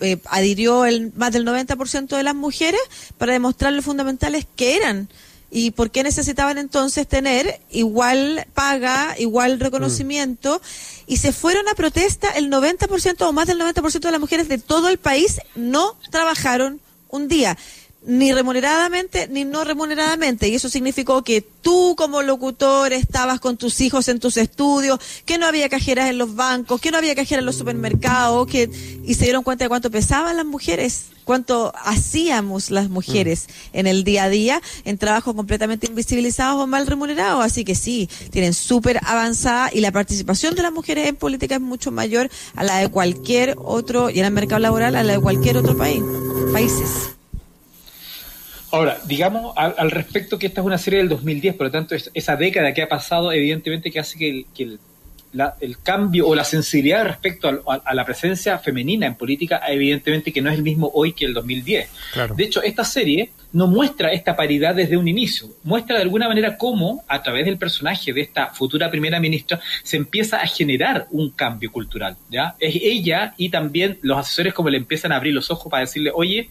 eh, 0.00 0.18
adhirió 0.26 0.84
el, 0.84 1.12
más 1.14 1.32
del 1.32 1.46
90% 1.46 2.16
de 2.16 2.22
las 2.22 2.34
mujeres 2.34 2.80
para 3.16 3.32
demostrar 3.32 3.72
lo 3.72 3.82
fundamentales 3.82 4.46
que 4.56 4.76
eran. 4.76 5.08
Y 5.50 5.70
por 5.70 5.90
qué 5.90 6.02
necesitaban 6.02 6.58
entonces 6.58 7.08
tener 7.08 7.60
igual 7.70 8.46
paga, 8.52 9.14
igual 9.18 9.58
reconocimiento. 9.60 10.60
Y 11.06 11.16
se 11.16 11.32
fueron 11.32 11.68
a 11.68 11.74
protesta 11.74 12.28
el 12.30 12.50
90% 12.50 13.22
o 13.22 13.32
más 13.32 13.46
del 13.46 13.58
90% 13.58 14.00
de 14.00 14.10
las 14.10 14.20
mujeres 14.20 14.48
de 14.48 14.58
todo 14.58 14.88
el 14.88 14.98
país 14.98 15.40
no 15.54 15.96
trabajaron 16.10 16.80
un 17.08 17.28
día 17.28 17.56
ni 18.02 18.32
remuneradamente 18.32 19.28
ni 19.28 19.44
no 19.44 19.64
remuneradamente. 19.64 20.48
Y 20.48 20.54
eso 20.54 20.68
significó 20.68 21.22
que 21.22 21.42
tú 21.42 21.94
como 21.96 22.22
locutor 22.22 22.92
estabas 22.92 23.40
con 23.40 23.56
tus 23.56 23.80
hijos 23.80 24.08
en 24.08 24.20
tus 24.20 24.36
estudios, 24.36 24.98
que 25.24 25.38
no 25.38 25.46
había 25.46 25.68
cajeras 25.68 26.08
en 26.08 26.18
los 26.18 26.34
bancos, 26.34 26.80
que 26.80 26.90
no 26.90 26.98
había 26.98 27.14
cajeras 27.14 27.40
en 27.40 27.46
los 27.46 27.56
supermercados, 27.56 28.46
que 28.46 28.70
y 29.04 29.14
se 29.14 29.24
dieron 29.24 29.42
cuenta 29.42 29.64
de 29.64 29.68
cuánto 29.68 29.90
pesaban 29.90 30.36
las 30.36 30.46
mujeres, 30.46 31.06
cuánto 31.24 31.72
hacíamos 31.84 32.70
las 32.70 32.88
mujeres 32.88 33.48
en 33.72 33.86
el 33.86 34.04
día 34.04 34.24
a 34.24 34.28
día 34.28 34.62
en 34.84 34.96
trabajos 34.96 35.34
completamente 35.34 35.86
invisibilizados 35.86 36.62
o 36.62 36.66
mal 36.66 36.86
remunerados. 36.86 37.44
Así 37.44 37.64
que 37.64 37.74
sí, 37.74 38.08
tienen 38.30 38.54
súper 38.54 39.00
avanzada 39.04 39.70
y 39.72 39.80
la 39.80 39.92
participación 39.92 40.54
de 40.54 40.62
las 40.62 40.72
mujeres 40.72 41.08
en 41.08 41.16
política 41.16 41.56
es 41.56 41.60
mucho 41.60 41.90
mayor 41.90 42.30
a 42.54 42.64
la 42.64 42.78
de 42.78 42.88
cualquier 42.88 43.56
otro, 43.58 44.08
y 44.10 44.20
en 44.20 44.24
el 44.24 44.32
mercado 44.32 44.60
laboral, 44.60 44.96
a 44.96 45.02
la 45.02 45.14
de 45.14 45.20
cualquier 45.20 45.56
otro 45.56 45.76
país, 45.76 46.02
países. 46.52 47.17
Ahora, 48.70 48.98
digamos 49.06 49.54
al, 49.56 49.90
respecto 49.90 50.38
que 50.38 50.46
esta 50.48 50.60
es 50.60 50.66
una 50.66 50.78
serie 50.78 50.98
del 50.98 51.08
2010, 51.08 51.54
por 51.54 51.66
lo 51.66 51.70
tanto, 51.72 51.94
esa 51.94 52.36
década 52.36 52.74
que 52.74 52.82
ha 52.82 52.88
pasado, 52.88 53.32
evidentemente 53.32 53.90
que 53.90 54.00
hace 54.00 54.18
que 54.18 54.30
el, 54.30 54.46
que 54.54 54.78
el, 55.60 55.78
cambio 55.82 56.26
o 56.26 56.34
la 56.34 56.44
sensibilidad 56.44 57.04
respecto 57.04 57.62
a, 57.66 57.94
la 57.94 58.04
presencia 58.04 58.58
femenina 58.58 59.06
en 59.06 59.14
política, 59.14 59.62
evidentemente 59.68 60.32
que 60.32 60.42
no 60.42 60.50
es 60.50 60.56
el 60.56 60.62
mismo 60.62 60.90
hoy 60.94 61.12
que 61.12 61.24
el 61.24 61.34
2010. 61.34 61.88
De 62.36 62.44
hecho, 62.44 62.62
esta 62.62 62.84
serie 62.84 63.30
no 63.52 63.66
muestra 63.66 64.12
esta 64.12 64.36
paridad 64.36 64.74
desde 64.74 64.96
un 64.96 65.08
inicio, 65.08 65.48
muestra 65.64 65.96
de 65.96 66.02
alguna 66.02 66.28
manera 66.28 66.56
cómo, 66.56 67.04
a 67.08 67.22
través 67.22 67.44
del 67.46 67.58
personaje 67.58 68.12
de 68.12 68.20
esta 68.20 68.48
futura 68.48 68.90
primera 68.90 69.20
ministra, 69.20 69.60
se 69.82 69.96
empieza 69.96 70.38
a 70.38 70.46
generar 70.46 71.06
un 71.10 71.30
cambio 71.30 71.72
cultural. 71.72 72.16
¿ya? 72.30 72.54
Es 72.58 72.74
ella 72.76 73.34
y 73.36 73.48
también 73.48 73.98
los 74.02 74.18
asesores 74.18 74.52
como 74.52 74.68
le 74.68 74.76
empiezan 74.78 75.12
a 75.12 75.16
abrir 75.16 75.34
los 75.34 75.50
ojos 75.50 75.70
para 75.70 75.82
decirle, 75.82 76.10
oye, 76.14 76.50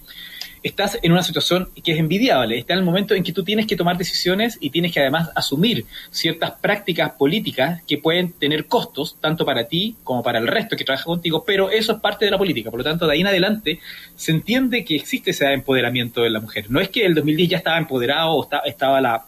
estás 0.63 0.97
en 1.01 1.11
una 1.11 1.23
situación 1.23 1.69
que 1.83 1.91
es 1.91 1.99
envidiable. 1.99 2.57
Está 2.57 2.73
en 2.73 2.79
el 2.79 2.85
momento 2.85 3.13
en 3.13 3.23
que 3.23 3.31
tú 3.31 3.43
tienes 3.43 3.67
que 3.67 3.75
tomar 3.75 3.97
decisiones 3.97 4.57
y 4.59 4.69
tienes 4.69 4.93
que 4.93 4.99
además 4.99 5.29
asumir 5.35 5.85
ciertas 6.11 6.51
prácticas 6.51 7.11
políticas 7.11 7.81
que 7.87 7.97
pueden 7.97 8.33
tener 8.33 8.65
costos, 8.65 9.17
tanto 9.19 9.45
para 9.45 9.67
ti 9.67 9.95
como 10.03 10.23
para 10.23 10.39
el 10.39 10.47
resto 10.47 10.75
que 10.75 10.83
trabaja 10.83 11.05
contigo, 11.05 11.43
pero 11.45 11.69
eso 11.69 11.93
es 11.93 11.99
parte 11.99 12.25
de 12.25 12.31
la 12.31 12.37
política. 12.37 12.69
Por 12.69 12.79
lo 12.79 12.83
tanto, 12.83 13.07
de 13.07 13.13
ahí 13.13 13.21
en 13.21 13.27
adelante 13.27 13.79
se 14.15 14.31
entiende 14.31 14.83
que 14.83 14.95
existe 14.95 15.31
ese 15.31 15.51
empoderamiento 15.53 16.21
de 16.21 16.29
la 16.29 16.39
mujer. 16.39 16.65
No 16.69 16.79
es 16.79 16.89
que 16.89 17.05
el 17.05 17.15
2010 17.15 17.49
ya 17.49 17.57
estaba 17.57 17.77
empoderado 17.77 18.31
o 18.31 18.49
estaba 18.65 19.01
la 19.01 19.25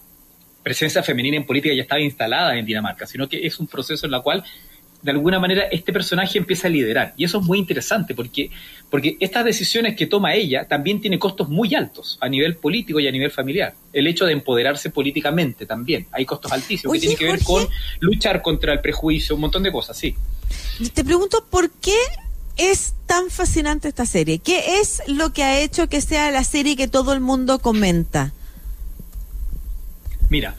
presencia 0.63 1.01
femenina 1.01 1.37
en 1.37 1.45
política 1.45 1.73
ya 1.73 1.83
estaba 1.83 2.01
instalada 2.01 2.57
en 2.57 2.65
Dinamarca, 2.65 3.05
sino 3.05 3.27
que 3.27 3.45
es 3.45 3.59
un 3.59 3.67
proceso 3.67 4.05
en 4.05 4.13
el 4.13 4.21
cual 4.21 4.43
de 5.01 5.11
alguna 5.11 5.39
manera 5.39 5.63
este 5.71 5.93
personaje 5.93 6.37
empieza 6.37 6.67
a 6.67 6.69
liderar. 6.69 7.13
Y 7.15 7.23
eso 7.23 7.39
es 7.39 7.45
muy 7.45 7.57
interesante 7.57 8.13
porque, 8.13 8.51
porque 8.89 9.17
estas 9.19 9.45
decisiones 9.45 9.95
que 9.95 10.07
toma 10.07 10.33
ella 10.33 10.67
también 10.67 10.99
tiene 10.99 11.17
costos 11.17 11.49
muy 11.49 11.73
altos 11.75 12.17
a 12.21 12.27
nivel 12.27 12.55
político 12.57 12.99
y 12.99 13.07
a 13.07 13.11
nivel 13.11 13.31
familiar. 13.31 13.73
El 13.93 14.07
hecho 14.07 14.25
de 14.25 14.33
empoderarse 14.33 14.89
políticamente 14.89 15.65
también. 15.65 16.07
Hay 16.11 16.25
costos 16.25 16.51
altísimos 16.51 16.93
que 16.93 16.99
tienen 16.99 17.17
que 17.17 17.25
ver 17.25 17.43
con 17.43 17.67
luchar 17.99 18.41
contra 18.41 18.73
el 18.73 18.81
prejuicio, 18.81 19.35
un 19.35 19.41
montón 19.41 19.63
de 19.63 19.71
cosas, 19.71 19.97
sí. 19.97 20.15
Te 20.93 21.03
pregunto 21.03 21.45
por 21.49 21.69
qué 21.71 21.97
es 22.57 22.93
tan 23.05 23.29
fascinante 23.29 23.87
esta 23.87 24.05
serie. 24.05 24.39
¿Qué 24.39 24.79
es 24.79 25.01
lo 25.07 25.31
que 25.31 25.43
ha 25.43 25.59
hecho 25.59 25.87
que 25.87 26.01
sea 26.01 26.29
la 26.31 26.43
serie 26.43 26.75
que 26.75 26.87
todo 26.87 27.13
el 27.13 27.21
mundo 27.21 27.59
comenta? 27.59 28.33
Mira, 30.29 30.55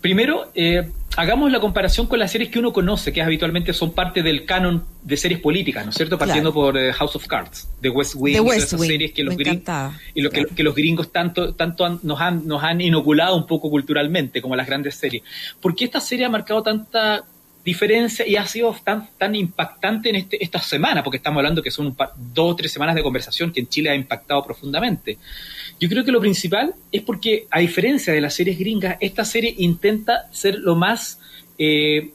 Primero, 0.00 0.50
eh, 0.54 0.90
hagamos 1.16 1.50
la 1.50 1.58
comparación 1.58 2.06
con 2.06 2.20
las 2.20 2.30
series 2.30 2.50
que 2.50 2.60
uno 2.60 2.72
conoce, 2.72 3.12
que 3.12 3.20
habitualmente 3.20 3.72
son 3.72 3.92
parte 3.92 4.22
del 4.22 4.44
canon 4.44 4.84
de 5.02 5.16
series 5.16 5.40
políticas, 5.40 5.84
¿no 5.84 5.90
es 5.90 5.96
cierto? 5.96 6.16
Partiendo 6.16 6.52
por 6.52 6.76
eh, 6.78 6.92
House 6.92 7.16
of 7.16 7.26
Cards, 7.26 7.68
de 7.80 7.90
West 7.90 8.14
Wing, 8.16 8.40
de 8.40 8.56
esas 8.56 8.80
series 8.80 9.12
que 9.12 9.24
los, 9.24 9.36
gringos, 9.36 9.94
y 10.14 10.22
lo 10.22 10.30
que, 10.30 10.62
los 10.62 10.74
gringos 10.74 11.10
tanto, 11.10 11.54
tanto 11.54 11.98
nos, 12.02 12.20
han, 12.20 12.46
nos 12.46 12.62
han 12.62 12.80
inoculado 12.80 13.36
un 13.36 13.46
poco 13.46 13.70
culturalmente, 13.70 14.40
como 14.40 14.54
las 14.54 14.68
grandes 14.68 14.94
series. 14.94 15.24
¿Por 15.60 15.74
qué 15.74 15.86
esta 15.86 16.00
serie 16.00 16.26
ha 16.26 16.30
marcado 16.30 16.62
tanta 16.62 17.24
diferencia 17.68 18.26
y 18.26 18.36
ha 18.36 18.46
sido 18.46 18.74
tan, 18.82 19.08
tan 19.18 19.34
impactante 19.34 20.08
en 20.08 20.16
este, 20.16 20.42
esta 20.42 20.58
semana? 20.58 21.02
Porque 21.02 21.18
estamos 21.18 21.38
hablando 21.38 21.62
que 21.62 21.70
son 21.70 21.94
dos 22.16 22.52
o 22.52 22.56
tres 22.56 22.72
semanas 22.72 22.94
de 22.94 23.02
conversación 23.02 23.52
que 23.52 23.60
en 23.60 23.68
Chile 23.68 23.90
ha 23.90 23.94
impactado 23.94 24.42
profundamente. 24.44 25.18
Yo 25.78 25.88
creo 25.88 26.04
que 26.04 26.12
lo 26.12 26.20
principal 26.20 26.74
es 26.90 27.02
porque, 27.02 27.46
a 27.50 27.60
diferencia 27.60 28.12
de 28.12 28.20
las 28.20 28.34
series 28.34 28.58
gringas, 28.58 28.96
esta 29.00 29.24
serie 29.24 29.54
intenta 29.58 30.28
ser 30.32 30.58
lo 30.58 30.74
más, 30.74 31.20
eh, 31.58 32.10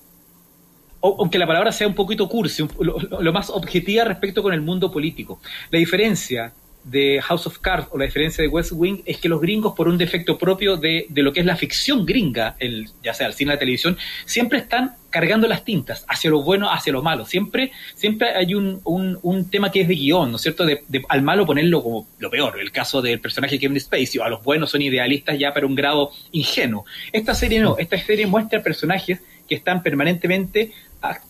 aunque 1.01 1.38
la 1.38 1.48
palabra 1.48 1.72
sea 1.72 1.88
un 1.88 1.95
poquito 1.95 2.27
cursi, 2.27 2.65
lo, 2.79 3.33
más 3.33 3.50
objetiva 3.50 4.03
respecto 4.03 4.41
con 4.41 4.53
el 4.53 4.62
mundo 4.62 4.91
político. 4.91 5.39
La 5.69 5.79
diferencia 5.79 6.53
de 6.84 7.22
House 7.22 7.48
of 7.48 7.60
Cards 7.60 7.88
o 7.92 7.98
la 7.98 8.06
diferencia 8.06 8.42
de 8.42 8.48
West 8.48 8.72
Wing 8.74 9.02
es 9.06 9.18
que 9.18 9.30
los 9.30 9.40
gringos, 9.40 9.74
por 9.74 9.88
un 9.88 9.98
defecto 9.98 10.38
propio 10.38 10.78
de, 10.78 11.06
de 11.10 11.24
lo 11.24 11.32
que 11.32 11.40
es 11.40 11.46
la 11.46 11.56
ficción 11.56 12.06
gringa, 12.06 12.56
el, 12.60 12.90
ya 13.04 13.13
sea 13.13 13.28
el 13.28 13.34
cine 13.34 13.54
la 13.54 13.60
televisión, 13.60 13.98
siempre 14.25 14.60
están 14.60 14.96
cargando 15.10 15.48
las 15.48 15.63
tintas 15.63 16.06
hacia 16.10 16.32
lo 16.32 16.42
bueno, 16.42 16.72
hacia 16.72 16.92
lo 16.92 17.02
malo. 17.02 17.25
Siempre, 17.25 17.72
siempre 17.94 18.36
hay 18.36 18.56
un, 18.56 18.82
un, 18.84 19.50
tema 19.50 19.72
que 19.72 19.82
es 19.82 19.88
de 19.88 19.94
guion, 19.94 20.32
¿no 20.32 20.38
es 20.38 20.42
cierto? 20.42 20.66
De, 20.66 20.84
al 21.08 21.22
malo 21.22 21.46
ponerlo 21.46 21.84
como 21.84 22.08
lo 22.18 22.30
peor. 22.32 22.60
El 22.60 22.72
caso 22.72 23.02
del 23.02 23.20
personaje 23.20 23.60
Kevin 23.60 23.80
Spacey, 23.80 24.20
o 24.20 24.24
a 24.24 24.30
los 24.30 24.44
buenos 24.44 24.72
son 24.72 24.82
idealistas 24.82 25.38
ya 25.38 25.54
para 25.54 25.68
un 25.68 25.75
grado 25.75 26.12
ingenuo. 26.32 26.86
Esta 27.12 27.36
serie 27.36 27.60
no, 27.60 27.78
esta 27.78 27.98
serie 28.00 28.25
muestra 28.25 28.63
personajes 28.63 29.20
que 29.48 29.56
están 29.56 29.84
permanentemente 29.84 30.72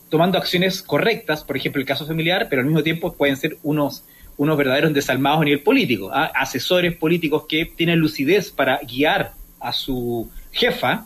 tomando 0.10 0.38
acciones 0.38 0.82
correctas, 0.82 1.44
por 1.44 1.58
ejemplo 1.58 1.82
el 1.82 1.88
caso 1.88 2.06
familiar, 2.06 2.48
pero 2.50 2.62
al 2.62 2.68
mismo 2.68 2.84
tiempo 2.84 3.14
pueden 3.14 3.36
ser 3.36 3.58
unos 3.64 4.04
unos 4.38 4.58
verdaderos 4.58 4.94
desalmados 4.94 5.42
a 5.42 5.46
nivel 5.46 5.62
político, 5.62 6.12
¿ah? 6.14 6.32
asesores 6.36 6.96
políticos 6.96 7.46
que 7.48 7.66
tienen 7.66 8.00
lucidez 8.00 8.52
para 8.52 8.80
guiar 8.80 9.34
a 9.60 9.72
su 9.72 10.30
jefa, 10.52 11.06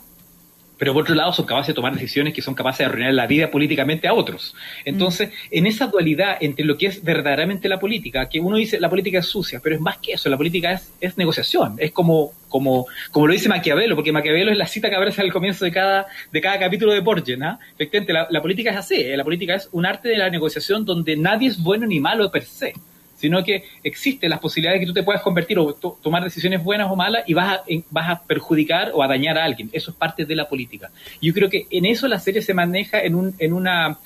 pero 0.78 0.92
por 0.92 1.02
otro 1.02 1.14
lado 1.14 1.32
son 1.32 1.44
capaces 1.44 1.68
de 1.68 1.74
tomar 1.74 1.92
decisiones 1.92 2.32
que 2.32 2.40
son 2.40 2.54
capaces 2.54 2.78
de 2.78 2.84
arruinar 2.86 3.12
la 3.12 3.26
vida 3.26 3.50
políticamente 3.50 4.06
a 4.06 4.14
otros. 4.14 4.54
Entonces, 4.84 5.30
en 5.50 5.66
esa 5.66 5.88
dualidad 5.88 6.36
entre 6.40 6.64
lo 6.64 6.78
que 6.78 6.86
es 6.86 7.02
verdaderamente 7.02 7.68
la 7.68 7.80
política, 7.80 8.28
que 8.28 8.40
uno 8.40 8.56
dice 8.56 8.78
la 8.80 8.88
política 8.88 9.18
es 9.18 9.26
sucia, 9.26 9.60
pero 9.62 9.74
es 9.74 9.80
más 9.80 9.98
que 9.98 10.12
eso, 10.12 10.28
la 10.28 10.36
política 10.36 10.72
es, 10.72 10.92
es 11.00 11.18
negociación, 11.18 11.74
es 11.78 11.90
como, 11.90 12.32
como, 12.48 12.86
como 13.10 13.26
lo 13.26 13.32
dice 13.32 13.48
Maquiavelo, 13.48 13.96
porque 13.96 14.12
Maquiavelo 14.12 14.52
es 14.52 14.58
la 14.58 14.66
cita 14.66 14.88
que 14.88 14.96
aparece 14.96 15.20
al 15.20 15.32
comienzo 15.32 15.64
de 15.64 15.72
cada, 15.72 16.06
de 16.32 16.40
cada 16.40 16.58
capítulo 16.58 16.92
de 16.92 17.00
Borges, 17.00 17.36
¿no? 17.36 17.58
Efectivamente, 17.74 18.12
la, 18.12 18.28
la 18.30 18.40
política 18.40 18.70
es 18.70 18.76
así, 18.76 18.94
¿eh? 18.94 19.16
la 19.16 19.24
política 19.24 19.56
es 19.56 19.68
un 19.72 19.84
arte 19.84 20.08
de 20.08 20.18
la 20.18 20.30
negociación 20.30 20.84
donde 20.84 21.16
nadie 21.16 21.48
es 21.48 21.60
bueno 21.60 21.86
ni 21.86 21.98
malo 21.98 22.30
per 22.30 22.44
se 22.44 22.72
sino 23.18 23.42
que 23.44 23.64
existen 23.82 24.30
las 24.30 24.38
posibilidades 24.38 24.80
de 24.80 24.86
que 24.86 24.90
tú 24.90 24.94
te 24.94 25.02
puedas 25.02 25.22
convertir 25.22 25.58
o 25.58 25.72
tomar 25.74 26.22
decisiones 26.22 26.62
buenas 26.62 26.90
o 26.90 26.96
malas 26.96 27.24
y 27.26 27.34
vas 27.34 27.58
a, 27.58 27.62
vas 27.90 28.10
a 28.10 28.22
perjudicar 28.22 28.92
o 28.94 29.02
a 29.02 29.08
dañar 29.08 29.36
a 29.36 29.44
alguien. 29.44 29.68
Eso 29.72 29.90
es 29.90 29.96
parte 29.96 30.24
de 30.24 30.36
la 30.36 30.48
política. 30.48 30.90
Yo 31.20 31.34
creo 31.34 31.50
que 31.50 31.66
en 31.70 31.84
eso 31.84 32.06
la 32.08 32.20
serie 32.20 32.42
se 32.42 32.54
maneja 32.54 33.00
en, 33.00 33.14
un, 33.14 33.34
en 33.38 33.52
una 33.52 33.98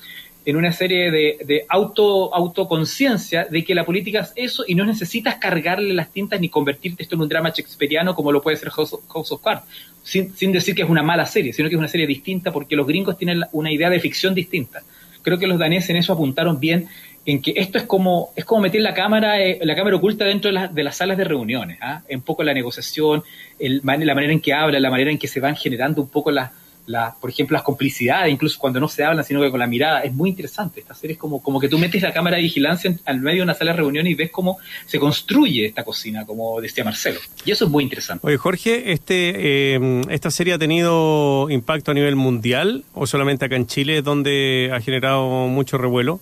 en 0.45 0.57
una 0.57 0.71
serie 0.71 1.09
de, 1.09 1.37
de 1.45 1.65
auto 1.69 2.33
autoconciencia 2.35 3.45
de 3.45 3.63
que 3.63 3.73
la 3.73 3.85
política 3.85 4.19
es 4.19 4.33
eso 4.35 4.63
y 4.67 4.75
no 4.75 4.83
necesitas 4.85 5.35
cargarle 5.35 5.93
las 5.93 6.11
tintas 6.11 6.39
ni 6.41 6.49
convertirte 6.49 7.03
esto 7.03 7.15
en 7.15 7.21
un 7.21 7.29
drama 7.29 7.51
shakespeariano 7.51 8.13
como 8.13 8.31
lo 8.31 8.41
puede 8.41 8.57
ser 8.57 8.69
House 8.69 8.93
of, 8.93 9.41
Cards, 9.41 9.63
sin, 10.03 10.35
sin 10.35 10.51
decir 10.51 10.75
que 10.75 10.81
es 10.81 10.89
una 10.89 11.01
mala 11.01 11.25
serie, 11.25 11.53
sino 11.53 11.69
que 11.69 11.75
es 11.75 11.79
una 11.79 11.87
serie 11.87 12.07
distinta 12.07 12.51
porque 12.51 12.75
los 12.75 12.85
gringos 12.85 13.17
tienen 13.17 13.43
una 13.53 13.71
idea 13.71 13.89
de 13.89 13.99
ficción 13.99 14.33
distinta. 14.33 14.81
Creo 15.21 15.39
que 15.39 15.47
los 15.47 15.57
daneses 15.57 15.89
en 15.91 15.95
eso 15.95 16.11
apuntaron 16.11 16.59
bien 16.59 16.89
en 17.25 17.41
que 17.41 17.53
esto 17.55 17.77
es 17.77 17.85
como, 17.85 18.31
es 18.35 18.45
como 18.45 18.61
meter 18.61 18.81
la 18.81 18.93
cámara, 18.93 19.41
eh, 19.41 19.59
la 19.61 19.75
cámara 19.75 19.95
oculta 19.95 20.25
dentro 20.25 20.51
de, 20.51 20.67
de, 20.67 20.83
las 20.83 20.97
salas 20.97 21.17
de 21.17 21.23
reuniones, 21.23 21.77
¿ah? 21.81 22.01
un 22.09 22.21
poco 22.21 22.43
la 22.43 22.53
negociación, 22.53 23.23
el, 23.59 23.81
la 23.83 24.15
manera 24.15 24.33
en 24.33 24.41
que 24.41 24.53
habla, 24.53 24.79
la 24.79 24.89
manera 24.89 25.11
en 25.11 25.17
que 25.17 25.27
se 25.27 25.39
van 25.39 25.55
generando 25.55 26.01
un 26.01 26.09
poco 26.09 26.31
las, 26.31 26.51
la, 26.85 27.15
por 27.19 27.29
ejemplo, 27.29 27.55
las 27.55 27.63
complicidades, 27.63 28.31
incluso 28.31 28.59
cuando 28.59 28.79
no 28.79 28.89
se 28.89 29.03
hablan, 29.03 29.23
sino 29.23 29.41
que 29.41 29.49
con 29.49 29.59
la 29.59 29.67
mirada, 29.67 30.01
es 30.01 30.13
muy 30.13 30.29
interesante. 30.29 30.81
Esta 30.81 30.93
serie 30.93 31.13
es 31.13 31.19
como, 31.19 31.41
como 31.41 31.59
que 31.59 31.69
tú 31.69 31.77
metes 31.77 32.01
la 32.01 32.11
cámara 32.11 32.37
de 32.37 32.43
vigilancia 32.43 32.93
al 33.05 33.21
medio 33.21 33.37
de 33.37 33.43
una 33.43 33.53
sala 33.53 33.71
de 33.71 33.77
reunión 33.77 34.05
y 34.05 34.15
ves 34.15 34.31
cómo 34.31 34.57
se 34.85 34.99
construye 34.99 35.65
esta 35.65 35.83
cocina, 35.83 36.25
como 36.25 36.59
decía 36.59 36.83
Marcelo. 36.83 37.19
Y 37.45 37.51
eso 37.51 37.65
es 37.65 37.71
muy 37.71 37.83
interesante. 37.83 38.25
Oye, 38.27 38.37
Jorge, 38.37 38.91
este, 38.91 39.75
eh, 39.75 40.01
¿esta 40.09 40.29
serie 40.29 40.53
ha 40.53 40.59
tenido 40.59 41.49
impacto 41.49 41.91
a 41.91 41.93
nivel 41.93 42.15
mundial 42.15 42.83
o 42.93 43.07
solamente 43.07 43.45
acá 43.45 43.55
en 43.55 43.67
Chile, 43.67 44.01
donde 44.01 44.71
ha 44.73 44.81
generado 44.81 45.47
mucho 45.47 45.77
revuelo? 45.77 46.19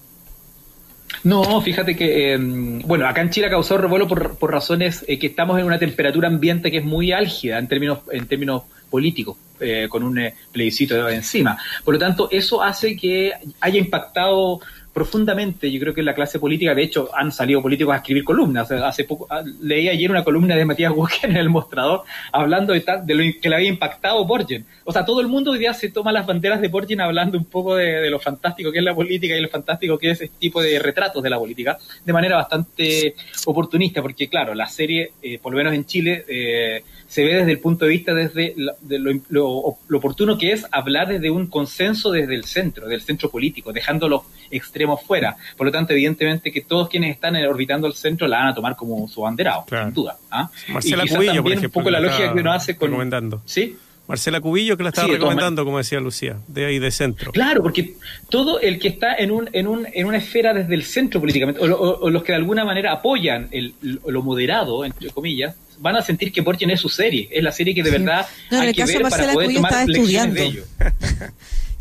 No, 1.24 1.62
fíjate 1.62 1.96
que, 1.96 2.34
em, 2.34 2.80
bueno, 2.80 3.08
acá 3.08 3.22
en 3.22 3.30
Chile 3.30 3.48
ha 3.48 3.50
causado 3.50 3.82
revuelo 3.82 4.08
por, 4.08 4.38
por 4.38 4.51
razones 4.51 5.06
eh, 5.08 5.20
que 5.20 5.28
estamos 5.28 5.60
en 5.60 5.66
una 5.66 5.78
temperatura 5.78 6.28
ambiente 6.28 6.72
que 6.72 6.78
es 6.78 6.84
muy 6.84 7.12
álgida 7.12 7.60
en 7.60 7.68
términos, 7.68 8.00
en 8.12 8.25
términos 8.28 8.63
políticos, 8.90 9.38
eh, 9.60 9.88
con 9.88 10.04
un 10.04 10.18
eh, 10.18 10.34
plebiscito 10.51 11.08
encima. 11.10 11.58
Por 11.84 11.94
lo 11.94 12.00
tanto, 12.00 12.28
eso 12.32 12.63
hace 12.63 12.96
que 12.96 13.34
haya 13.60 13.80
impactado 13.80 14.62
profundamente, 14.93 15.71
yo 15.71 15.79
creo 15.79 15.93
que 15.93 16.01
en 16.01 16.05
la 16.05 16.15
clase 16.15 16.39
política, 16.39 16.75
de 16.75 16.83
hecho, 16.83 17.10
han 17.13 17.31
salido 17.31 17.62
políticos 17.62 17.93
a 17.93 17.98
escribir 17.98 18.24
columnas. 18.24 18.69
Hace 18.71 19.05
poco 19.05 19.27
ah, 19.29 19.41
leí 19.62 19.88
ayer 19.88 20.12
una 20.12 20.24
columna 20.24 20.55
de 20.55 20.65
Matías 20.65 20.91
Walker 20.95 21.29
en 21.29 21.38
el 21.38 21.50
mostrador 21.50 22.03
hablando 22.31 22.74
de, 22.74 22.83
de 23.03 23.15
lo 23.15 23.24
que 23.41 23.50
le 23.50 23.55
había 23.55 23.69
impactado 23.69 24.25
Borgen. 24.25 24.65
O 24.83 24.91
sea, 24.91 25.05
todo 25.05 25.21
el 25.21 25.27
mundo 25.27 25.51
hoy 25.51 25.60
día 25.60 25.74
se 25.74 25.89
toma 25.89 26.12
las 26.12 26.25
banderas 26.25 26.62
de 26.62 26.67
Borgen 26.67 27.01
hablando 27.01 27.38
un 27.38 27.45
poco 27.45 27.75
de, 27.75 28.10
lo 28.10 28.19
fantástico 28.19 28.71
que 28.71 28.79
es 28.79 28.83
la 28.83 28.95
política 28.95 29.36
y 29.36 29.41
lo 29.41 29.50
fantástico 29.50 29.98
que 29.98 30.12
es 30.12 30.21
este 30.21 30.38
tipo 30.39 30.62
de 30.62 30.79
retratos 30.79 31.24
de 31.24 31.29
la 31.29 31.39
política, 31.39 31.77
de 32.03 32.13
manera 32.13 32.36
bastante 32.36 33.15
oportunista, 33.45 34.01
porque 34.01 34.27
claro, 34.27 34.53
la 34.53 34.67
serie, 34.67 35.13
eh, 35.21 35.39
por 35.39 35.51
lo 35.53 35.57
menos 35.57 35.74
en 35.74 35.86
Chile, 35.86 36.25
eh, 36.27 36.83
se 37.12 37.25
ve 37.25 37.36
desde 37.36 37.51
el 37.51 37.60
punto 37.60 37.84
de 37.84 37.91
vista 37.91 38.13
desde 38.13 38.56
de 38.80 39.22
lo, 39.27 39.58
oportuno 39.58 40.38
que 40.38 40.53
es 40.53 40.65
hablar 40.72 41.10
desde 41.10 41.30
un 41.30 41.48
consenso 41.48 42.10
desde 42.10 42.36
el 42.36 42.46
centro, 42.46 42.88
del 42.88 43.01
centro 43.01 43.30
político, 43.30 43.74
dejando 43.74 44.08
los 44.08 44.22
extremos 44.50 45.03
fuera. 45.03 45.36
Por 45.58 45.65
lo 45.65 45.74
tanto, 45.74 45.91
evidentemente 45.91 46.53
que 46.53 46.62
todos 46.62 46.88
quienes 46.88 47.13
están 47.13 47.36
orbitando 47.36 47.86
el 47.86 47.96
centro 47.96 48.30
la 48.30 48.38
van 48.38 48.48
a 48.48 48.56
tomar 48.56 48.77
como 48.77 49.10
su 49.10 49.20
banderado, 49.20 49.65
sin 49.70 49.94
duda. 49.94 50.15
¿ah? 50.32 50.50
Marcela 50.70 51.03
Cubillo, 51.06 51.44
por 51.44 51.51
ejemplo, 51.51 51.68
un 51.68 51.84
poco 51.84 51.89
la 51.89 52.00
lógica 52.00 52.34
que 52.34 52.39
uno 52.39 52.53
hace 52.53 52.77
con... 52.77 53.41
¿Sí? 53.44 53.75
Marcela 54.08 54.39
Cubillo 54.39 54.77
que 54.77 54.84
la 54.84 54.89
estaba 54.89 55.10
recomendando, 55.10 55.65
como 55.65 55.80
decía 55.80 56.00
Lucía, 56.00 56.38
de 56.48 56.65
ahí 56.65 56.80
de 56.80 56.91
centro. 56.91 57.34
Claro, 57.34 57.62
porque 57.62 57.96
todo 58.30 58.62
el 58.62 58.80
que 58.80 58.88
está 58.88 59.15
en 59.15 59.32
un, 59.32 59.50
en 59.51 59.68
un, 59.68 59.86
en 59.94 60.08
una 60.08 60.18
esfera 60.18 60.53
desde 60.53 60.75
el 60.75 60.84
centro 60.84 61.20
políticamente, 61.20 61.62
o, 61.62 62.10
los 62.10 62.24
que 62.24 62.32
de 62.32 62.38
alguna 62.38 62.63
manera 62.63 62.94
apoyan 62.94 63.50
el, 63.51 63.74
lo 63.82 64.22
moderado, 64.22 64.86
entre 64.86 65.10
comillas, 65.10 65.56
van 65.81 65.95
a 65.95 66.01
sentir 66.01 66.31
que 66.31 66.41
Borgen 66.41 66.69
es 66.69 66.79
su 66.79 66.89
serie, 66.89 67.27
es 67.31 67.43
la 67.43 67.51
serie 67.51 67.73
que 67.73 67.83
de 67.83 67.91
verdad 67.91 68.25
hay 68.50 68.73
que 68.73 68.85
ver 68.85 69.01
para 69.01 69.33
poder 69.33 69.53
tomar 69.53 69.88
lecciones 69.88 70.33
de 70.33 70.43
ello. 70.43 70.63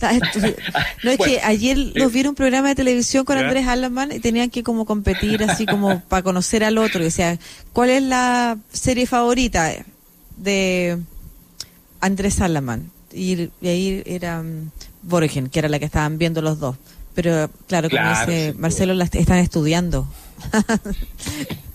no, 1.04 1.11
es 1.11 1.19
que 1.19 1.40
ayer 1.42 1.76
los 1.76 2.12
vieron 2.12 2.30
un 2.30 2.35
programa 2.35 2.69
de 2.69 2.75
televisión 2.75 3.25
con 3.25 3.37
Andrés 3.37 3.66
Alaman 3.66 4.12
y 4.12 4.21
tenían 4.21 4.50
que 4.50 4.62
como 4.62 4.87
competir 4.87 5.42
así 5.45 5.66
como 5.66 6.00
para 6.09 6.23
conocer 6.23 6.64
al 6.64 6.78
otro. 6.78 7.04
O 7.04 7.11
sea, 7.11 7.38
¿cuál 7.73 7.90
es 7.90 8.02
la 8.02 8.57
serie 8.73 9.07
favorita 9.07 9.73
de 10.37 10.99
Andrés 12.00 12.40
Alaman? 12.40 12.90
Y, 13.12 13.50
ahí 13.62 14.02
era 14.07 14.40
um, 14.40 14.71
Borgen, 15.02 15.49
que 15.49 15.59
era 15.59 15.69
la 15.69 15.78
que 15.78 15.85
estaban 15.85 16.16
viendo 16.19 16.40
los 16.40 16.59
dos. 16.59 16.76
Pero 17.14 17.50
claro, 17.66 17.90
como 17.90 18.09
dice 18.09 18.54
Marcelo, 18.57 18.95
la 18.95 19.04
están 19.04 19.38
estudiando. 19.38 20.09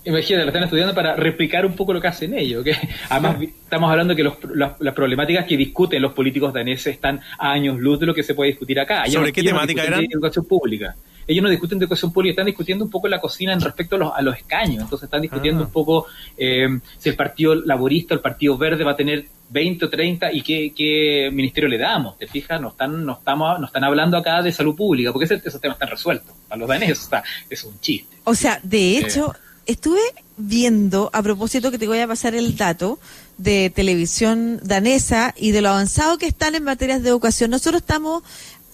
Imagínate, 0.06 0.44
lo 0.44 0.50
están 0.50 0.62
estudiando 0.62 0.94
para 0.94 1.16
replicar 1.16 1.66
un 1.66 1.74
poco 1.74 1.92
lo 1.92 2.00
que 2.00 2.06
hacen 2.06 2.32
ellos. 2.32 2.62
Que 2.62 2.76
además 3.10 3.38
estamos 3.42 3.90
hablando 3.90 4.14
que 4.14 4.22
las, 4.22 4.94
problemáticas 4.94 5.44
que 5.46 5.56
discuten 5.56 6.00
los 6.00 6.12
políticos 6.12 6.54
daneses 6.54 6.94
están 6.94 7.20
a 7.38 7.50
años 7.50 7.78
luz 7.78 7.98
de 7.98 8.06
lo 8.06 8.14
que 8.14 8.22
se 8.22 8.32
puede 8.32 8.52
discutir 8.52 8.78
acá. 8.78 9.04
¿Sobre 9.10 9.32
qué 9.32 9.42
temática 9.42 9.82
eran? 9.82 10.04
educación 10.04 10.44
pública. 10.44 10.94
Ellos 11.26 11.42
no 11.42 11.50
discuten 11.50 11.80
de 11.80 11.86
educación 11.86 12.12
pública, 12.12 12.30
están 12.30 12.46
discutiendo 12.46 12.84
un 12.84 12.90
poco 12.90 13.08
la 13.08 13.20
cocina 13.20 13.52
en 13.52 13.60
respecto 13.60 13.96
a 14.14 14.22
los, 14.22 14.36
escaños. 14.36 14.84
Entonces 14.84 15.06
están 15.06 15.22
discutiendo 15.22 15.64
ah. 15.64 15.66
un 15.66 15.72
poco 15.72 16.06
eh, 16.36 16.68
si 16.98 17.08
el 17.08 17.16
Partido 17.16 17.56
Laborista 17.56 18.14
o 18.14 18.16
el 18.16 18.22
Partido 18.22 18.56
Verde 18.56 18.84
va 18.84 18.92
a 18.92 18.96
tener 18.96 19.26
20 19.48 19.86
o 19.86 19.90
30 19.90 20.32
y 20.32 20.42
qué, 20.42 21.30
ministerio 21.32 21.68
le 21.68 21.78
damos. 21.78 22.16
¿Te 22.16 22.28
fijas? 22.28 22.60
No 22.60 22.68
están, 22.68 23.04
no 23.04 23.14
estamos, 23.14 23.58
no 23.58 23.66
están 23.66 23.82
hablando 23.82 24.16
acá 24.16 24.40
de 24.40 24.52
salud 24.52 24.76
pública, 24.76 25.12
porque 25.12 25.24
esos 25.24 25.60
temas 25.60 25.74
están 25.74 25.88
resueltos. 25.88 26.32
Para 26.48 26.60
los 26.60 26.68
daneses 26.68 27.02
está, 27.02 27.24
es 27.50 27.64
un 27.64 27.80
chiste. 27.80 28.18
O 28.22 28.34
sea, 28.36 28.60
de 28.62 28.98
hecho, 28.98 29.34
estuve 29.66 30.00
viendo, 30.36 31.10
a 31.12 31.22
propósito 31.22 31.70
que 31.70 31.78
te 31.78 31.86
voy 31.86 31.98
a 31.98 32.06
pasar 32.06 32.34
el 32.34 32.56
dato 32.56 32.98
de 33.38 33.70
televisión 33.74 34.60
danesa 34.62 35.34
y 35.36 35.50
de 35.50 35.62
lo 35.62 35.70
avanzado 35.70 36.18
que 36.18 36.26
están 36.26 36.54
en 36.54 36.64
materias 36.64 37.02
de 37.02 37.08
educación. 37.08 37.50
Nosotros 37.50 37.82
estamos 37.82 38.22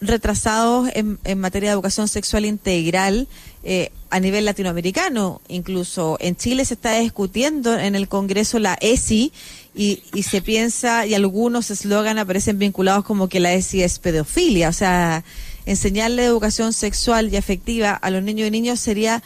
retrasados 0.00 0.88
en, 0.94 1.18
en 1.24 1.38
materia 1.38 1.70
de 1.70 1.74
educación 1.74 2.08
sexual 2.08 2.44
integral 2.44 3.28
eh, 3.62 3.92
a 4.10 4.18
nivel 4.18 4.44
latinoamericano. 4.44 5.40
Incluso 5.48 6.18
en 6.20 6.36
Chile 6.36 6.64
se 6.64 6.74
está 6.74 6.98
discutiendo 6.98 7.78
en 7.78 7.94
el 7.94 8.08
Congreso 8.08 8.58
la 8.58 8.76
ESI 8.80 9.32
y, 9.74 10.02
y 10.12 10.24
se 10.24 10.42
piensa, 10.42 11.06
y 11.06 11.14
algunos 11.14 11.70
eslogan 11.70 12.18
aparecen 12.18 12.58
vinculados 12.58 13.04
como 13.04 13.28
que 13.28 13.40
la 13.40 13.54
ESI 13.54 13.82
es 13.84 14.00
pedofilia, 14.00 14.68
o 14.68 14.72
sea, 14.72 15.24
enseñarle 15.64 16.24
educación 16.24 16.72
sexual 16.72 17.32
y 17.32 17.36
afectiva 17.36 17.92
a 17.92 18.10
los 18.10 18.22
niños 18.22 18.48
y 18.48 18.50
niños 18.50 18.80
sería 18.80 19.22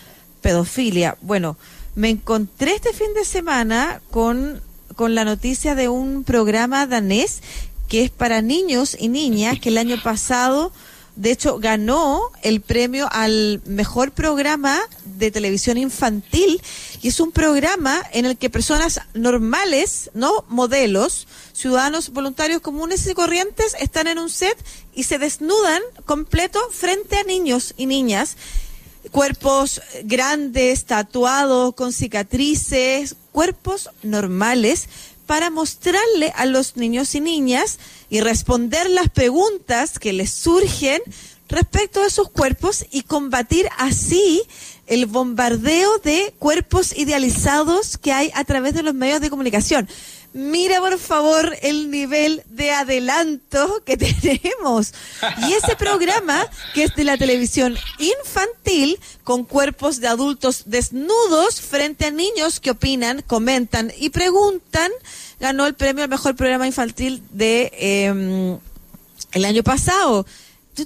pedofilia. 0.46 1.18
Bueno, 1.22 1.56
me 1.96 2.08
encontré 2.08 2.76
este 2.76 2.92
fin 2.92 3.12
de 3.14 3.24
semana 3.24 4.00
con, 4.12 4.62
con 4.94 5.16
la 5.16 5.24
noticia 5.24 5.74
de 5.74 5.88
un 5.88 6.22
programa 6.22 6.86
danés 6.86 7.42
que 7.88 8.04
es 8.04 8.10
para 8.10 8.42
niños 8.42 8.96
y 8.96 9.08
niñas 9.08 9.58
que 9.58 9.70
el 9.70 9.78
año 9.78 10.00
pasado 10.00 10.70
de 11.16 11.30
hecho, 11.30 11.58
ganó 11.58 12.20
el 12.42 12.60
premio 12.60 13.08
al 13.10 13.62
mejor 13.64 14.12
programa 14.12 14.78
de 15.06 15.30
televisión 15.30 15.78
infantil 15.78 16.60
y 17.00 17.08
es 17.08 17.20
un 17.20 17.32
programa 17.32 18.02
en 18.12 18.26
el 18.26 18.36
que 18.36 18.50
personas 18.50 19.00
normales, 19.14 20.10
no 20.12 20.44
modelos, 20.48 21.26
ciudadanos 21.54 22.10
voluntarios 22.10 22.60
comunes 22.60 23.06
y 23.06 23.14
corrientes 23.14 23.74
están 23.80 24.08
en 24.08 24.18
un 24.18 24.28
set 24.28 24.62
y 24.94 25.04
se 25.04 25.18
desnudan 25.18 25.80
completo 26.04 26.60
frente 26.70 27.16
a 27.16 27.24
niños 27.24 27.72
y 27.78 27.86
niñas. 27.86 28.36
Cuerpos 29.16 29.80
grandes, 30.04 30.84
tatuados, 30.84 31.74
con 31.74 31.94
cicatrices, 31.94 33.16
cuerpos 33.32 33.88
normales 34.02 34.90
para 35.24 35.48
mostrarle 35.48 36.34
a 36.36 36.44
los 36.44 36.76
niños 36.76 37.14
y 37.14 37.22
niñas 37.22 37.78
y 38.10 38.20
responder 38.20 38.90
las 38.90 39.08
preguntas 39.08 39.98
que 39.98 40.12
les 40.12 40.30
surgen 40.32 41.00
respecto 41.48 42.02
a 42.02 42.10
sus 42.10 42.28
cuerpos 42.28 42.84
y 42.90 43.04
combatir 43.04 43.70
así 43.78 44.42
el 44.86 45.06
bombardeo 45.06 45.96
de 46.00 46.34
cuerpos 46.38 46.94
idealizados 46.94 47.96
que 47.96 48.12
hay 48.12 48.30
a 48.34 48.44
través 48.44 48.74
de 48.74 48.82
los 48.82 48.92
medios 48.92 49.22
de 49.22 49.30
comunicación. 49.30 49.88
Mira 50.36 50.80
por 50.80 50.98
favor 50.98 51.56
el 51.62 51.90
nivel 51.90 52.42
de 52.50 52.70
adelanto 52.70 53.82
que 53.86 53.96
tenemos. 53.96 54.92
Y 55.48 55.54
ese 55.54 55.76
programa, 55.76 56.46
que 56.74 56.84
es 56.84 56.94
de 56.94 57.04
la 57.04 57.16
televisión 57.16 57.74
infantil, 57.98 59.00
con 59.24 59.44
cuerpos 59.44 59.98
de 59.98 60.08
adultos 60.08 60.64
desnudos 60.66 61.62
frente 61.62 62.04
a 62.04 62.10
niños 62.10 62.60
que 62.60 62.72
opinan, 62.72 63.22
comentan 63.22 63.90
y 63.96 64.10
preguntan, 64.10 64.92
ganó 65.40 65.66
el 65.66 65.72
premio 65.72 66.04
al 66.04 66.10
mejor 66.10 66.36
programa 66.36 66.66
infantil 66.66 67.22
de 67.30 67.72
em, 67.74 68.58
el 69.32 69.44
año 69.46 69.62
pasado. 69.62 70.26
¿Tú, 70.74 70.84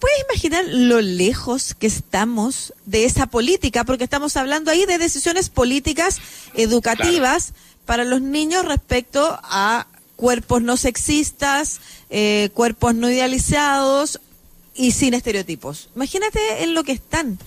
puedes 0.00 0.24
imaginar 0.28 0.64
lo 0.66 1.00
lejos 1.00 1.74
que 1.74 1.86
estamos 1.86 2.74
de 2.84 3.04
esa 3.04 3.28
política, 3.28 3.84
porque 3.84 4.02
estamos 4.02 4.36
hablando 4.36 4.72
ahí 4.72 4.84
de 4.86 4.98
decisiones 4.98 5.50
políticas 5.50 6.18
educativas 6.54 7.52
para 7.88 8.04
los 8.04 8.20
niños 8.20 8.66
respecto 8.66 9.40
a 9.42 9.86
cuerpos 10.16 10.60
no 10.60 10.76
sexistas, 10.76 11.80
eh, 12.10 12.50
cuerpos 12.52 12.94
no 12.94 13.10
idealizados 13.10 14.20
y 14.74 14.90
sin 14.90 15.14
estereotipos. 15.14 15.88
Imagínate 15.96 16.64
en 16.64 16.74
lo 16.74 16.84
que 16.84 16.92
están. 16.92 17.38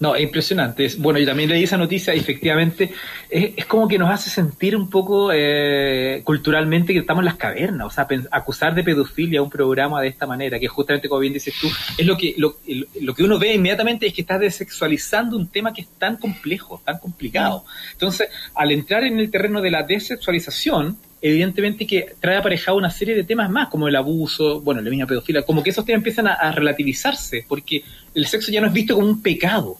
No, 0.00 0.16
es 0.16 0.22
impresionante. 0.22 0.88
bueno, 0.96 1.18
yo 1.18 1.26
también 1.26 1.50
leí 1.50 1.64
esa 1.64 1.76
noticia 1.76 2.14
y 2.14 2.18
efectivamente 2.20 2.90
es, 3.28 3.66
como 3.66 3.86
que 3.86 3.98
nos 3.98 4.08
hace 4.08 4.30
sentir 4.30 4.74
un 4.74 4.88
poco 4.88 5.30
eh, 5.30 6.22
culturalmente 6.24 6.94
que 6.94 7.00
estamos 7.00 7.20
en 7.20 7.26
las 7.26 7.34
cavernas. 7.36 7.86
O 7.86 7.90
sea, 7.90 8.08
acusar 8.30 8.74
de 8.74 8.82
pedofilia 8.82 9.40
a 9.40 9.42
un 9.42 9.50
programa 9.50 10.00
de 10.00 10.08
esta 10.08 10.26
manera, 10.26 10.58
que 10.58 10.68
justamente 10.68 11.06
como 11.06 11.20
bien 11.20 11.34
dices 11.34 11.52
tú, 11.60 11.68
es 11.98 12.06
lo 12.06 12.16
que, 12.16 12.34
lo, 12.38 12.56
lo 13.02 13.14
que 13.14 13.22
uno 13.22 13.38
ve 13.38 13.52
inmediatamente 13.52 14.06
es 14.06 14.14
que 14.14 14.22
estás 14.22 14.40
desexualizando 14.40 15.36
un 15.36 15.48
tema 15.48 15.74
que 15.74 15.82
es 15.82 15.88
tan 15.98 16.16
complejo, 16.16 16.80
tan 16.82 16.96
complicado. 16.98 17.66
Entonces, 17.92 18.30
al 18.54 18.70
entrar 18.70 19.04
en 19.04 19.20
el 19.20 19.30
terreno 19.30 19.60
de 19.60 19.70
la 19.70 19.82
desexualización, 19.82 20.96
evidentemente 21.20 21.86
que 21.86 22.14
trae 22.18 22.38
aparejado 22.38 22.78
una 22.78 22.90
serie 22.90 23.14
de 23.14 23.24
temas 23.24 23.50
más, 23.50 23.68
como 23.68 23.86
el 23.86 23.96
abuso, 23.96 24.62
bueno, 24.62 24.80
la 24.80 24.88
misma 24.88 25.06
pedofilia, 25.06 25.42
como 25.42 25.62
que 25.62 25.68
esos 25.68 25.84
temas 25.84 25.98
empiezan 25.98 26.26
a 26.26 26.52
relativizarse, 26.52 27.44
porque 27.46 27.84
el 28.14 28.26
sexo 28.26 28.50
ya 28.50 28.62
no 28.62 28.68
es 28.68 28.72
visto 28.72 28.94
como 28.94 29.06
un 29.06 29.20
pecado 29.20 29.76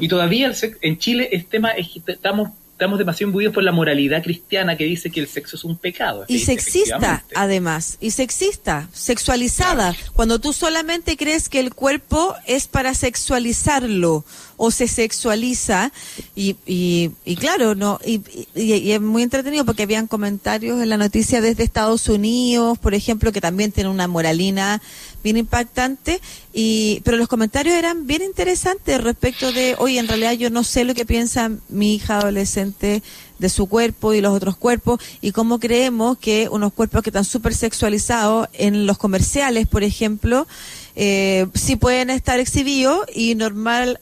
y 0.00 0.08
todavía 0.08 0.52
en 0.80 0.98
Chile 0.98 1.28
el 1.32 1.46
tema 1.46 1.70
es 1.70 1.88
estamos 2.06 2.50
estamos 2.82 2.98
demasiado 2.98 3.28
imbuidos 3.28 3.54
por 3.54 3.62
la 3.62 3.70
moralidad 3.70 4.24
cristiana 4.24 4.76
que 4.76 4.82
dice 4.82 5.08
que 5.08 5.20
el 5.20 5.28
sexo 5.28 5.54
es 5.54 5.62
un 5.62 5.76
pecado. 5.76 6.24
Y 6.26 6.40
sexista, 6.40 7.24
además, 7.32 7.96
y 8.00 8.10
sexista, 8.10 8.88
sexualizada, 8.92 9.94
cuando 10.14 10.40
tú 10.40 10.52
solamente 10.52 11.16
crees 11.16 11.48
que 11.48 11.60
el 11.60 11.72
cuerpo 11.72 12.34
es 12.44 12.66
para 12.66 12.94
sexualizarlo 12.94 14.24
o 14.56 14.70
se 14.72 14.88
sexualiza 14.88 15.92
y, 16.34 16.56
y, 16.66 17.36
claro, 17.36 17.76
no 17.76 18.00
y, 18.04 18.20
es 18.54 19.00
muy 19.00 19.22
entretenido 19.22 19.64
porque 19.64 19.84
habían 19.84 20.08
comentarios 20.08 20.82
en 20.82 20.88
la 20.88 20.96
noticia 20.96 21.40
desde 21.40 21.62
Estados 21.62 22.08
Unidos, 22.08 22.78
por 22.78 22.94
ejemplo, 22.94 23.30
que 23.30 23.40
también 23.40 23.70
tiene 23.70 23.90
una 23.90 24.08
moralina 24.08 24.82
bien 25.22 25.36
impactante 25.36 26.20
y 26.52 27.00
pero 27.04 27.16
los 27.16 27.28
comentarios 27.28 27.74
eran 27.74 28.06
bien 28.06 28.22
interesantes 28.22 29.00
respecto 29.00 29.52
de, 29.52 29.76
oye, 29.78 29.98
en 29.98 30.08
realidad 30.08 30.32
yo 30.32 30.50
no 30.50 30.64
sé 30.64 30.84
lo 30.84 30.94
que 30.94 31.06
piensa 31.06 31.50
mi 31.68 31.94
hija 31.94 32.18
adolescente 32.18 33.02
de 33.38 33.48
su 33.48 33.66
cuerpo 33.66 34.12
y 34.12 34.20
los 34.20 34.34
otros 34.34 34.56
cuerpos 34.56 35.00
y 35.20 35.32
cómo 35.32 35.58
creemos 35.58 36.18
que 36.18 36.48
unos 36.50 36.72
cuerpos 36.72 37.02
que 37.02 37.10
están 37.10 37.24
súper 37.24 37.54
sexualizados 37.54 38.48
en 38.52 38.86
los 38.86 38.98
comerciales, 38.98 39.66
por 39.66 39.82
ejemplo, 39.82 40.46
eh, 40.94 41.46
sí 41.54 41.76
pueden 41.76 42.10
estar 42.10 42.38
exhibidos 42.38 43.06
y 43.14 43.34
normal 43.34 43.98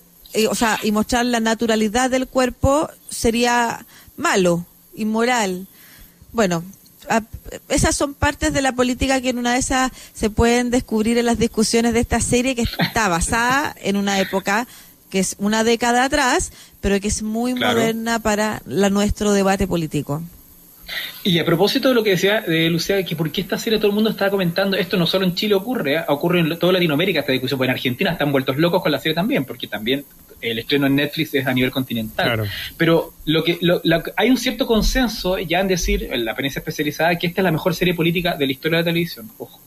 o 0.48 0.54
sea, 0.54 0.78
y 0.82 0.92
mostrar 0.92 1.26
la 1.26 1.40
naturalidad 1.40 2.10
del 2.10 2.26
cuerpo 2.28 2.88
sería 3.08 3.84
malo, 4.16 4.64
inmoral. 4.94 5.66
Bueno, 6.32 6.62
esas 7.68 7.96
son 7.96 8.14
partes 8.14 8.52
de 8.52 8.62
la 8.62 8.72
política 8.72 9.20
que 9.20 9.30
en 9.30 9.38
una 9.38 9.54
de 9.54 9.58
esas 9.58 9.90
se 10.12 10.30
pueden 10.30 10.70
descubrir 10.70 11.18
en 11.18 11.26
las 11.26 11.38
discusiones 11.38 11.92
de 11.92 12.00
esta 12.00 12.20
serie 12.20 12.54
que 12.54 12.62
está 12.62 13.08
basada 13.08 13.74
en 13.80 13.96
una 13.96 14.20
época 14.20 14.66
que 15.10 15.18
es 15.18 15.34
una 15.38 15.64
década 15.64 16.04
atrás, 16.04 16.52
pero 16.80 17.00
que 17.00 17.08
es 17.08 17.22
muy 17.22 17.54
moderna 17.54 18.20
para 18.20 18.62
la, 18.64 18.90
nuestro 18.90 19.32
debate 19.32 19.66
político. 19.66 20.22
Y 21.22 21.38
a 21.38 21.44
propósito 21.44 21.88
de 21.88 21.94
lo 21.94 22.02
que 22.02 22.10
decía 22.10 22.40
de 22.40 22.70
Lucía, 22.70 23.02
que 23.04 23.16
por 23.16 23.30
qué 23.30 23.42
esta 23.42 23.58
serie 23.58 23.78
todo 23.78 23.88
el 23.88 23.94
mundo 23.94 24.10
está 24.10 24.30
comentando, 24.30 24.76
esto 24.76 24.96
no 24.96 25.06
solo 25.06 25.24
en 25.24 25.34
Chile 25.34 25.54
ocurre, 25.54 25.94
¿eh? 25.94 26.04
ocurre 26.08 26.40
en 26.40 26.58
toda 26.58 26.72
Latinoamérica 26.72 27.20
esta 27.20 27.32
discusión, 27.32 27.58
pues 27.58 27.68
en 27.68 27.74
Argentina 27.74 28.12
están 28.12 28.32
vueltos 28.32 28.56
locos 28.56 28.82
con 28.82 28.90
la 28.92 28.98
serie 28.98 29.14
también, 29.14 29.44
porque 29.44 29.66
también 29.66 30.04
el 30.40 30.58
estreno 30.58 30.86
en 30.86 30.96
Netflix 30.96 31.34
es 31.34 31.46
a 31.46 31.52
nivel 31.52 31.70
continental. 31.70 32.48
Pero 32.76 33.14
lo 33.26 33.44
que 33.44 33.58
hay 34.16 34.30
un 34.30 34.36
cierto 34.36 34.66
consenso 34.66 35.38
ya 35.38 35.60
en 35.60 35.68
decir, 35.68 36.08
en 36.10 36.24
la 36.24 36.34
prensa 36.34 36.60
especializada, 36.60 37.16
que 37.16 37.26
esta 37.26 37.42
es 37.42 37.44
la 37.44 37.52
mejor 37.52 37.74
serie 37.74 37.94
política 37.94 38.36
de 38.36 38.46
la 38.46 38.52
historia 38.52 38.78
de 38.78 38.82
la 38.82 38.90
televisión. 38.90 39.30
Ojo. 39.38 39.60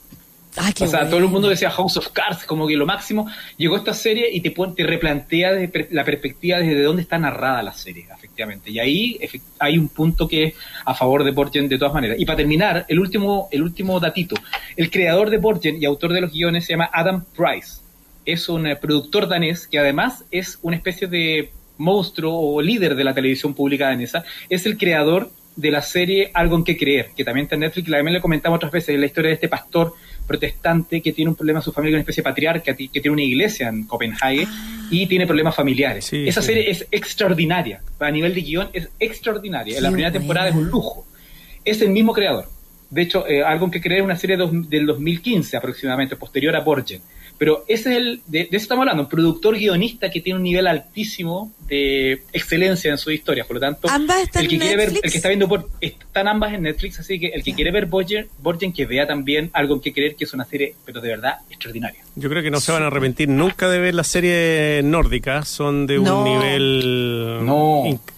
Ah, 0.55 0.71
o 0.79 0.87
sea, 0.87 1.07
todo 1.07 1.17
el 1.17 1.27
mundo 1.27 1.49
decía 1.49 1.71
House 1.71 1.97
of 1.97 2.09
Cards, 2.09 2.45
como 2.45 2.67
que 2.67 2.75
lo 2.75 2.85
máximo. 2.85 3.27
Llegó 3.57 3.75
esta 3.75 3.93
serie 3.93 4.29
y 4.31 4.41
te, 4.41 4.51
te 4.51 4.83
replantea 4.83 5.51
la 5.89 6.03
perspectiva 6.03 6.59
desde 6.59 6.83
dónde 6.83 7.01
está 7.01 7.17
narrada 7.17 7.63
la 7.63 7.73
serie, 7.73 8.05
efectivamente. 8.15 8.69
Y 8.69 8.79
ahí 8.79 9.19
hay 9.59 9.77
un 9.77 9.89
punto 9.89 10.27
que 10.27 10.43
es 10.43 10.53
a 10.85 10.93
favor 10.93 11.23
de 11.23 11.31
Borgen 11.31 11.67
de 11.67 11.77
todas 11.77 11.93
maneras. 11.93 12.19
Y 12.19 12.25
para 12.25 12.37
terminar, 12.37 12.85
el 12.87 12.99
último, 12.99 13.49
el 13.51 13.63
último 13.63 13.99
datito. 13.99 14.35
El 14.75 14.91
creador 14.91 15.31
de 15.31 15.37
Borgen 15.37 15.81
y 15.81 15.85
autor 15.85 16.13
de 16.13 16.21
los 16.21 16.31
guiones 16.31 16.65
se 16.65 16.73
llama 16.73 16.89
Adam 16.93 17.25
Price. 17.35 17.81
Es 18.25 18.47
un 18.47 18.67
eh, 18.67 18.75
productor 18.75 19.27
danés 19.27 19.67
que 19.67 19.79
además 19.79 20.23
es 20.29 20.59
una 20.61 20.75
especie 20.75 21.07
de 21.07 21.51
monstruo 21.77 22.31
o 22.33 22.61
líder 22.61 22.95
de 22.95 23.03
la 23.03 23.15
televisión 23.15 23.55
pública 23.55 23.87
danesa. 23.87 24.23
Es 24.49 24.67
el 24.67 24.77
creador 24.77 25.31
de 25.55 25.71
la 25.71 25.81
serie 25.81 26.31
Algo 26.33 26.57
en 26.57 26.63
que 26.63 26.77
creer, 26.77 27.09
que 27.15 27.23
también 27.23 27.45
está 27.45 27.55
en 27.55 27.61
Netflix, 27.61 27.87
la 27.87 27.97
también 27.97 28.15
le 28.15 28.21
comentamos 28.21 28.57
otras 28.57 28.71
veces, 28.71 28.99
la 28.99 29.05
historia 29.05 29.29
de 29.29 29.35
este 29.35 29.49
pastor 29.49 29.93
protestante 30.27 31.01
que 31.01 31.11
tiene 31.13 31.29
un 31.29 31.35
problema 31.35 31.59
en 31.59 31.63
su 31.63 31.71
familia, 31.71 31.97
una 31.97 32.01
especie 32.01 32.21
de 32.21 32.29
patriarca, 32.29 32.75
que 32.75 32.87
tiene 32.87 33.11
una 33.11 33.23
iglesia 33.23 33.69
en 33.69 33.83
Copenhague 33.85 34.47
y 34.89 35.07
tiene 35.07 35.25
problemas 35.25 35.55
familiares. 35.55 36.11
Esa 36.13 36.41
serie 36.41 36.69
es 36.69 36.85
extraordinaria, 36.91 37.81
a 37.99 38.11
nivel 38.11 38.33
de 38.33 38.41
guion 38.41 38.69
es 38.73 38.89
extraordinaria. 38.99 39.77
en 39.77 39.83
la 39.83 39.89
primera 39.89 40.11
temporada 40.11 40.49
es 40.49 40.55
un 40.55 40.67
lujo. 40.69 41.05
Es 41.65 41.81
el 41.81 41.89
mismo 41.89 42.13
creador. 42.13 42.49
De 42.89 43.01
hecho, 43.01 43.27
eh, 43.27 43.43
algo 43.43 43.71
que 43.71 43.81
es 43.83 44.01
una 44.01 44.15
serie 44.15 44.37
del 44.37 44.85
2015 44.85 45.57
aproximadamente, 45.57 46.15
posterior 46.15 46.55
a 46.55 46.59
Borgen. 46.59 47.01
Pero 47.37 47.65
ese 47.67 47.91
es 47.91 47.97
el, 47.97 48.21
de, 48.27 48.41
eso 48.41 48.57
estamos 48.57 48.83
hablando, 48.83 49.03
un 49.03 49.09
productor 49.09 49.57
guionista 49.57 50.09
que 50.09 50.21
tiene 50.21 50.37
un 50.37 50.43
nivel 50.43 50.67
altísimo 50.67 51.51
de 51.67 52.21
excelencia 52.31 52.91
en 52.91 52.97
su 52.97 53.11
historia. 53.11 53.45
Por 53.45 53.55
lo 53.55 53.59
tanto, 53.59 53.87
el 54.35 54.47
que 54.47 54.57
quiere 54.57 54.75
ver, 54.75 54.93
el 55.01 55.11
que 55.11 55.17
está 55.17 55.29
viendo 55.29 55.47
por, 55.47 55.69
están 55.81 56.27
ambas 56.27 56.53
en 56.53 56.63
Netflix, 56.63 56.99
así 56.99 57.19
que 57.19 57.27
el 57.27 57.43
que 57.43 57.53
quiere 57.53 57.71
ver 57.71 57.87
Borgen, 57.87 58.27
Borgen, 58.39 58.71
que 58.71 58.85
vea 58.85 59.07
también 59.07 59.49
algo 59.53 59.75
en 59.75 59.81
que 59.81 59.93
creer 59.93 60.15
que 60.15 60.25
es 60.25 60.33
una 60.33 60.45
serie, 60.45 60.75
pero 60.85 61.01
de 61.01 61.09
verdad 61.09 61.39
extraordinaria. 61.49 62.01
Yo 62.15 62.29
creo 62.29 62.43
que 62.43 62.51
no 62.51 62.59
se 62.59 62.71
van 62.71 62.83
a 62.83 62.87
arrepentir 62.87 63.29
nunca 63.29 63.69
de 63.69 63.79
ver 63.79 63.95
la 63.95 64.03
serie 64.03 64.81
nórdica, 64.83 65.43
son 65.43 65.87
de 65.87 65.99
un 65.99 66.23
nivel 66.23 67.39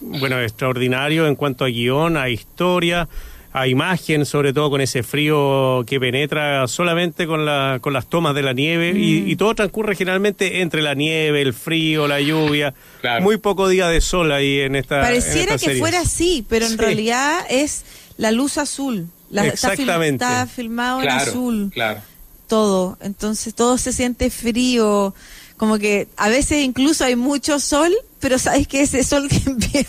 bueno 0.00 0.40
extraordinario 0.40 1.26
en 1.26 1.34
cuanto 1.34 1.64
a 1.64 1.68
guion, 1.68 2.16
a 2.16 2.28
historia 2.28 3.08
a 3.56 3.66
imagen, 3.68 4.26
sobre 4.26 4.52
todo 4.52 4.68
con 4.68 4.82
ese 4.82 5.02
frío 5.02 5.82
que 5.86 5.98
penetra 5.98 6.68
solamente 6.68 7.26
con, 7.26 7.46
la, 7.46 7.78
con 7.80 7.94
las 7.94 8.06
tomas 8.06 8.34
de 8.34 8.42
la 8.42 8.52
nieve 8.52 8.90
y, 8.90 9.34
mm. 9.34 9.38
todo 9.38 9.54
transcurre 9.54 9.96
generalmente 9.96 10.60
entre 10.60 10.82
la 10.82 10.92
nieve, 10.92 11.40
el 11.40 11.54
frío, 11.54 12.06
la 12.06 12.20
lluvia. 12.20 12.74
Muy 13.22 13.38
poco 13.38 13.66
día 13.68 13.88
de 13.88 14.02
sol 14.02 14.30
ahí 14.30 14.60
en 14.60 14.76
esta. 14.76 15.00
Pareciera 15.00 15.56
que 15.56 15.76
fuera 15.76 16.00
así, 16.00 16.44
pero 16.46 16.66
en 16.66 16.76
realidad 16.76 17.46
es 17.48 17.86
la 18.18 18.30
luz 18.30 18.58
azul. 18.58 19.08
La, 19.30 19.46
Exactamente. 19.46 20.22
Está, 20.22 20.46
filmado 20.46 21.02
en 21.02 21.08
azul. 21.08 21.70
Claro. 21.72 22.02
Todo. 22.48 22.98
Entonces 23.00 23.54
todo 23.54 23.78
se 23.78 23.94
siente 23.94 24.28
frío. 24.28 25.14
Como 25.56 25.78
que 25.78 26.08
a 26.18 26.28
veces 26.28 26.62
incluso 26.62 27.06
hay 27.06 27.16
mucho 27.16 27.58
sol, 27.58 27.94
pero 28.26 28.40
sabes 28.40 28.66
que 28.66 28.82
ese 28.82 29.04
sol 29.04 29.28
que 29.28 29.86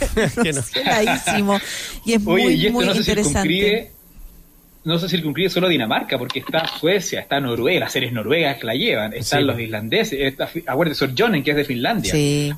heladísimo. 0.75 1.59
Y 2.05 2.13
es 2.13 2.21
muy, 2.21 2.67
y 2.67 2.69
muy 2.69 2.85
interesante 2.85 3.91
no 4.83 4.99
se 4.99 5.09
circunscribe 5.09 5.49
solo 5.49 5.67
Dinamarca, 5.67 6.17
porque 6.17 6.39
está 6.39 6.65
Suecia, 6.65 7.19
está 7.19 7.41
Noruega, 7.41 7.81
las 7.81 7.91
series 7.91 8.13
noruegas 8.13 8.57
que 8.57 8.67
la 8.67 8.73
llevan, 8.73 9.11
están 9.11 9.45
los 9.45 9.59
islandeses, 9.59 10.17
está, 10.17 10.49
acuérdate, 10.65 10.95
Sor 10.95 11.11
Jonen, 11.17 11.43
que 11.43 11.51
es 11.51 11.57
de 11.57 11.65
Finlandia. 11.65 12.09
Sí, 12.09 12.53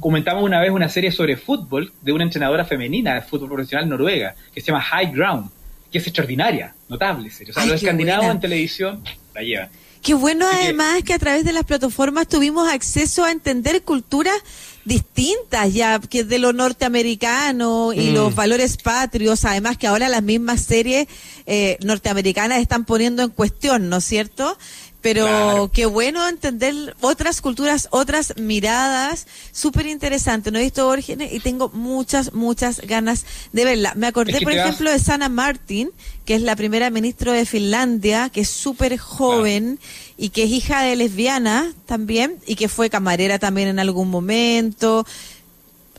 Comentamos 0.00 0.42
una 0.42 0.58
vez 0.60 0.70
una 0.70 0.88
serie 0.88 1.12
sobre 1.12 1.36
fútbol 1.36 1.92
de 2.00 2.12
una 2.12 2.24
entrenadora 2.24 2.64
femenina 2.64 3.14
de 3.14 3.20
fútbol 3.20 3.48
profesional 3.48 3.86
noruega, 3.90 4.36
que 4.54 4.62
se 4.62 4.68
llama 4.68 4.80
High 4.80 5.12
Ground, 5.12 5.50
que 5.92 5.98
es 5.98 6.06
extraordinaria, 6.06 6.72
notable 6.88 7.28
serie. 7.28 7.50
O 7.50 7.54
sea, 7.54 7.66
los 7.66 7.74
escandinavos 7.74 8.24
en 8.24 8.40
televisión 8.40 9.04
la 9.34 9.42
llevan. 9.42 9.68
Qué 10.02 10.14
bueno 10.14 10.46
además 10.50 11.02
que 11.02 11.14
a 11.14 11.18
través 11.18 11.44
de 11.44 11.52
las 11.52 11.64
plataformas 11.64 12.28
tuvimos 12.28 12.68
acceso 12.68 13.24
a 13.24 13.30
entender 13.30 13.82
culturas 13.82 14.36
distintas 14.84 15.72
ya 15.74 16.00
que 16.00 16.24
de 16.24 16.38
lo 16.38 16.52
norteamericano 16.52 17.92
y 17.92 18.10
mm. 18.10 18.14
los 18.14 18.34
valores 18.34 18.78
patrios, 18.78 19.44
además 19.44 19.76
que 19.76 19.86
ahora 19.86 20.08
las 20.08 20.22
mismas 20.22 20.62
series 20.62 21.06
eh, 21.46 21.76
norteamericanas 21.82 22.58
están 22.58 22.84
poniendo 22.84 23.22
en 23.22 23.30
cuestión, 23.30 23.88
¿no 23.90 23.98
es 23.98 24.04
cierto? 24.04 24.56
Pero 25.00 25.70
qué 25.72 25.86
bueno 25.86 26.28
entender 26.28 26.96
otras 27.00 27.40
culturas, 27.40 27.86
otras 27.92 28.34
miradas, 28.36 29.28
súper 29.52 29.86
interesante. 29.86 30.50
No 30.50 30.58
he 30.58 30.62
visto 30.62 30.88
Orígenes 30.88 31.32
y 31.32 31.38
tengo 31.38 31.68
muchas, 31.68 32.32
muchas 32.32 32.80
ganas 32.80 33.24
de 33.52 33.64
verla. 33.64 33.92
Me 33.94 34.08
acordé, 34.08 34.40
por 34.40 34.52
ejemplo, 34.52 34.90
de 34.90 34.98
Sana 34.98 35.28
Martin, 35.28 35.90
que 36.24 36.34
es 36.34 36.42
la 36.42 36.56
primera 36.56 36.90
ministra 36.90 37.32
de 37.32 37.46
Finlandia, 37.46 38.28
que 38.28 38.40
es 38.40 38.50
súper 38.50 38.98
joven 38.98 39.78
y 40.16 40.30
que 40.30 40.44
es 40.44 40.50
hija 40.50 40.82
de 40.82 40.96
lesbiana 40.96 41.72
también 41.86 42.36
y 42.44 42.56
que 42.56 42.68
fue 42.68 42.90
camarera 42.90 43.38
también 43.38 43.68
en 43.68 43.78
algún 43.78 44.10
momento. 44.10 45.06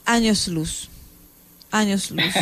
Años 0.03 0.49
luz. 0.49 0.89
Años 1.71 2.11
luz. 2.11 2.33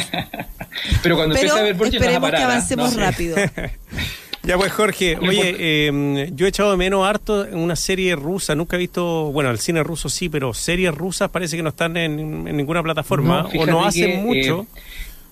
Pero 1.04 1.18
cuando 1.18 1.36
Pero 1.36 1.54
a 1.54 1.62
ver 1.62 1.76
esperemos 1.80 2.32
que 2.32 2.38
avancemos 2.38 2.96
rápido. 2.96 3.38
Ya 4.44 4.58
pues 4.58 4.72
Jorge, 4.72 5.18
oye, 5.18 5.88
em, 5.88 6.36
yo 6.36 6.46
he 6.46 6.50
echado 6.50 6.72
de 6.72 6.78
menos 6.78 7.06
harto 7.06 7.46
en 7.46 7.58
una 7.58 7.76
serie 7.76 8.16
rusa, 8.16 8.56
nunca 8.56 8.78
he 8.78 8.80
visto, 8.80 9.32
bueno, 9.32 9.50
el 9.52 9.60
cine 9.60 9.84
ruso 9.84 10.10
sí, 10.10 10.30
pero 10.30 10.54
series 10.54 10.94
rusas 10.94 11.30
parece 11.30 11.58
que 11.58 11.64
no 11.64 11.70
están 11.70 11.98
en, 11.98 12.44
ninguna 12.46 12.82
plataforma 12.82 13.48
o 13.58 13.66
no 13.66 13.86
hacen 13.86 14.24
mucho. 14.24 14.68
Eh, 14.76 14.82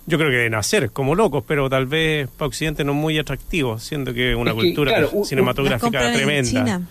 yo 0.07 0.17
creo 0.17 0.29
que 0.29 0.37
deben 0.37 0.55
hacer 0.55 0.91
como 0.91 1.15
locos, 1.15 1.43
pero 1.47 1.69
tal 1.69 1.87
vez 1.87 2.27
para 2.29 2.47
Occidente 2.47 2.83
no 2.83 2.91
es 2.91 2.97
muy 2.97 3.17
atractivo, 3.17 3.79
siendo 3.79 4.13
que 4.13 4.31
es 4.31 4.37
una 4.37 4.53
cultura 4.53 5.07
cinematográfica 5.23 6.13
tremenda. 6.13 6.81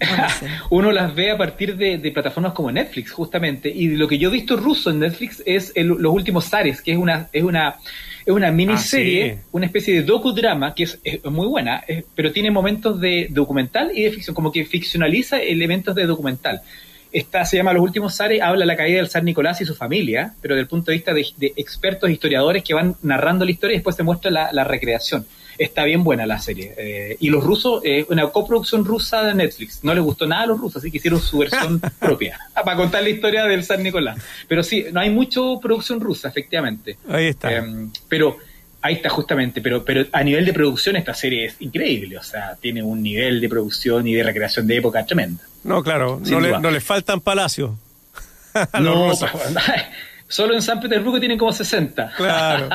Uno 0.70 0.92
las 0.92 1.14
ve 1.14 1.30
a 1.30 1.38
partir 1.38 1.76
de, 1.76 1.98
plataformas 2.12 2.52
como 2.52 2.70
Netflix, 2.70 3.12
justamente. 3.12 3.68
Y 3.68 3.96
lo 3.96 4.08
que 4.08 4.18
yo 4.18 4.28
he 4.28 4.32
visto 4.32 4.56
ruso 4.56 4.90
en 4.90 5.00
Netflix 5.00 5.42
es 5.44 5.72
los 5.76 6.12
últimos 6.12 6.48
Zares, 6.48 6.82
que 6.82 6.92
es 6.92 6.98
una, 6.98 7.28
es 7.32 7.42
una 7.42 7.76
es 8.24 8.34
una 8.34 8.50
miniserie, 8.50 9.38
ah, 9.38 9.48
una 9.52 9.64
especie 9.64 9.94
de 9.94 10.02
docudrama 10.02 10.74
que 10.74 10.82
es, 10.82 11.00
muy 11.24 11.46
buena, 11.46 11.82
pero 12.14 12.30
tiene 12.30 12.50
momentos 12.50 13.00
de 13.00 13.26
documental 13.30 13.90
y 13.94 14.02
de 14.02 14.10
ficción, 14.10 14.34
como 14.34 14.52
que 14.52 14.66
ficcionaliza 14.66 15.40
elementos 15.40 15.94
de 15.94 16.04
documental. 16.04 16.60
Esta 17.10 17.46
se 17.46 17.56
llama 17.56 17.72
Los 17.72 17.82
últimos 17.82 18.14
zares, 18.14 18.42
habla 18.42 18.66
la 18.66 18.76
caída 18.76 18.98
del 18.98 19.08
zar 19.08 19.24
Nicolás 19.24 19.62
y 19.62 19.64
su 19.64 19.74
familia, 19.74 20.34
pero 20.42 20.54
desde 20.54 20.64
el 20.64 20.68
punto 20.68 20.90
de 20.90 20.98
vista 20.98 21.14
de, 21.14 21.54
expertos 21.56 22.10
historiadores 22.10 22.62
que 22.62 22.74
van 22.74 22.96
narrando 23.02 23.46
la 23.46 23.50
historia 23.50 23.76
y 23.76 23.78
después 23.78 23.96
se 23.96 24.02
muestra 24.02 24.30
la 24.30 24.64
recreación 24.64 25.26
está 25.58 25.84
bien 25.84 26.04
buena 26.04 26.24
la 26.26 26.38
serie. 26.38 26.74
Eh, 26.76 27.16
y 27.20 27.28
los 27.30 27.44
rusos, 27.44 27.80
es 27.84 28.06
una 28.08 28.28
coproducción 28.28 28.84
rusa 28.84 29.22
de 29.24 29.34
Netflix. 29.34 29.80
No 29.82 29.92
les 29.94 30.02
gustó 30.02 30.26
nada 30.26 30.44
a 30.44 30.46
los 30.46 30.58
rusos, 30.58 30.76
así 30.76 30.90
que 30.90 30.98
hicieron 30.98 31.20
su 31.20 31.38
versión 31.38 31.80
propia 31.98 32.38
para 32.54 32.76
contar 32.76 33.02
la 33.02 33.10
historia 33.10 33.44
del 33.44 33.64
San 33.64 33.82
Nicolás. 33.82 34.18
Pero 34.46 34.62
sí, 34.62 34.86
no 34.92 35.00
hay 35.00 35.10
mucho 35.10 35.58
producción 35.60 36.00
rusa, 36.00 36.28
efectivamente. 36.28 36.98
Ahí 37.08 37.26
está. 37.26 37.52
Em, 37.52 37.90
pero 38.08 38.38
ahí 38.80 38.94
está 38.94 39.08
justamente, 39.08 39.60
pero, 39.60 39.84
pero 39.84 40.06
a 40.12 40.22
nivel 40.22 40.44
de 40.44 40.52
producción 40.52 40.96
esta 40.96 41.14
serie 41.14 41.46
es 41.46 41.56
increíble, 41.60 42.16
o 42.16 42.22
sea, 42.22 42.56
tiene 42.60 42.82
un 42.82 43.02
nivel 43.02 43.40
de 43.40 43.48
producción 43.48 44.06
y 44.06 44.14
de 44.14 44.22
recreación 44.22 44.66
de 44.66 44.76
época 44.76 45.04
tremenda. 45.04 45.42
No, 45.64 45.82
claro, 45.82 46.20
no 46.24 46.40
le, 46.40 46.58
no 46.58 46.70
le, 46.70 46.80
faltan 46.80 47.20
palacios. 47.20 47.72
no, 48.80 49.12
Solo 50.28 50.54
en 50.54 50.60
San 50.60 50.78
Petersburgo 50.78 51.18
tienen 51.18 51.38
como 51.38 51.52
60. 51.52 52.12
Claro. 52.14 52.68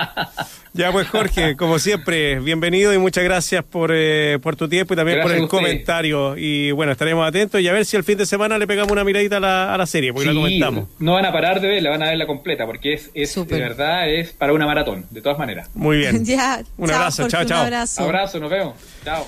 Ya 0.75 0.91
pues 0.91 1.07
Jorge, 1.07 1.55
como 1.57 1.77
siempre, 1.77 2.39
bienvenido 2.39 2.93
y 2.93 2.97
muchas 2.97 3.23
gracias 3.23 3.63
por, 3.63 3.91
eh, 3.93 4.39
por 4.41 4.55
tu 4.55 4.67
tiempo 4.67 4.95
y 4.95 4.97
también 4.97 5.21
por 5.21 5.31
el 5.31 5.47
comentario. 5.47 6.35
Y 6.35 6.71
bueno, 6.71 6.91
estaremos 6.91 7.27
atentos 7.27 7.61
y 7.61 7.67
a 7.67 7.73
ver 7.73 7.85
si 7.85 7.95
el 7.95 8.03
fin 8.03 8.17
de 8.17 8.25
semana 8.25 8.57
le 8.57 8.65
pegamos 8.65 8.91
una 8.91 9.03
miradita 9.03 9.37
a 9.37 9.39
la, 9.39 9.73
a 9.73 9.77
la 9.77 9.85
serie, 9.85 10.11
porque 10.11 10.29
la 10.29 10.33
comentamos. 10.33 10.87
No 10.97 11.13
van 11.13 11.25
a 11.25 11.31
parar 11.31 11.61
de 11.61 11.67
verla, 11.67 11.91
van 11.91 12.01
a 12.01 12.07
verla 12.07 12.25
completa, 12.25 12.65
porque 12.65 12.93
es, 12.93 13.11
es 13.13 13.35
de 13.35 13.59
verdad, 13.59 14.09
es 14.09 14.31
para 14.31 14.53
una 14.53 14.65
maratón, 14.65 15.05
de 15.11 15.21
todas 15.21 15.37
maneras. 15.37 15.69
Muy 15.75 15.97
bien. 15.97 16.25
ya, 16.25 16.63
un 16.77 16.89
abrazo, 16.89 17.27
chao, 17.27 17.45
chao. 17.45 17.61
Un 17.61 17.65
abrazo. 17.67 18.03
abrazo, 18.03 18.39
nos 18.39 18.49
vemos. 18.49 18.73
Chao. 19.05 19.27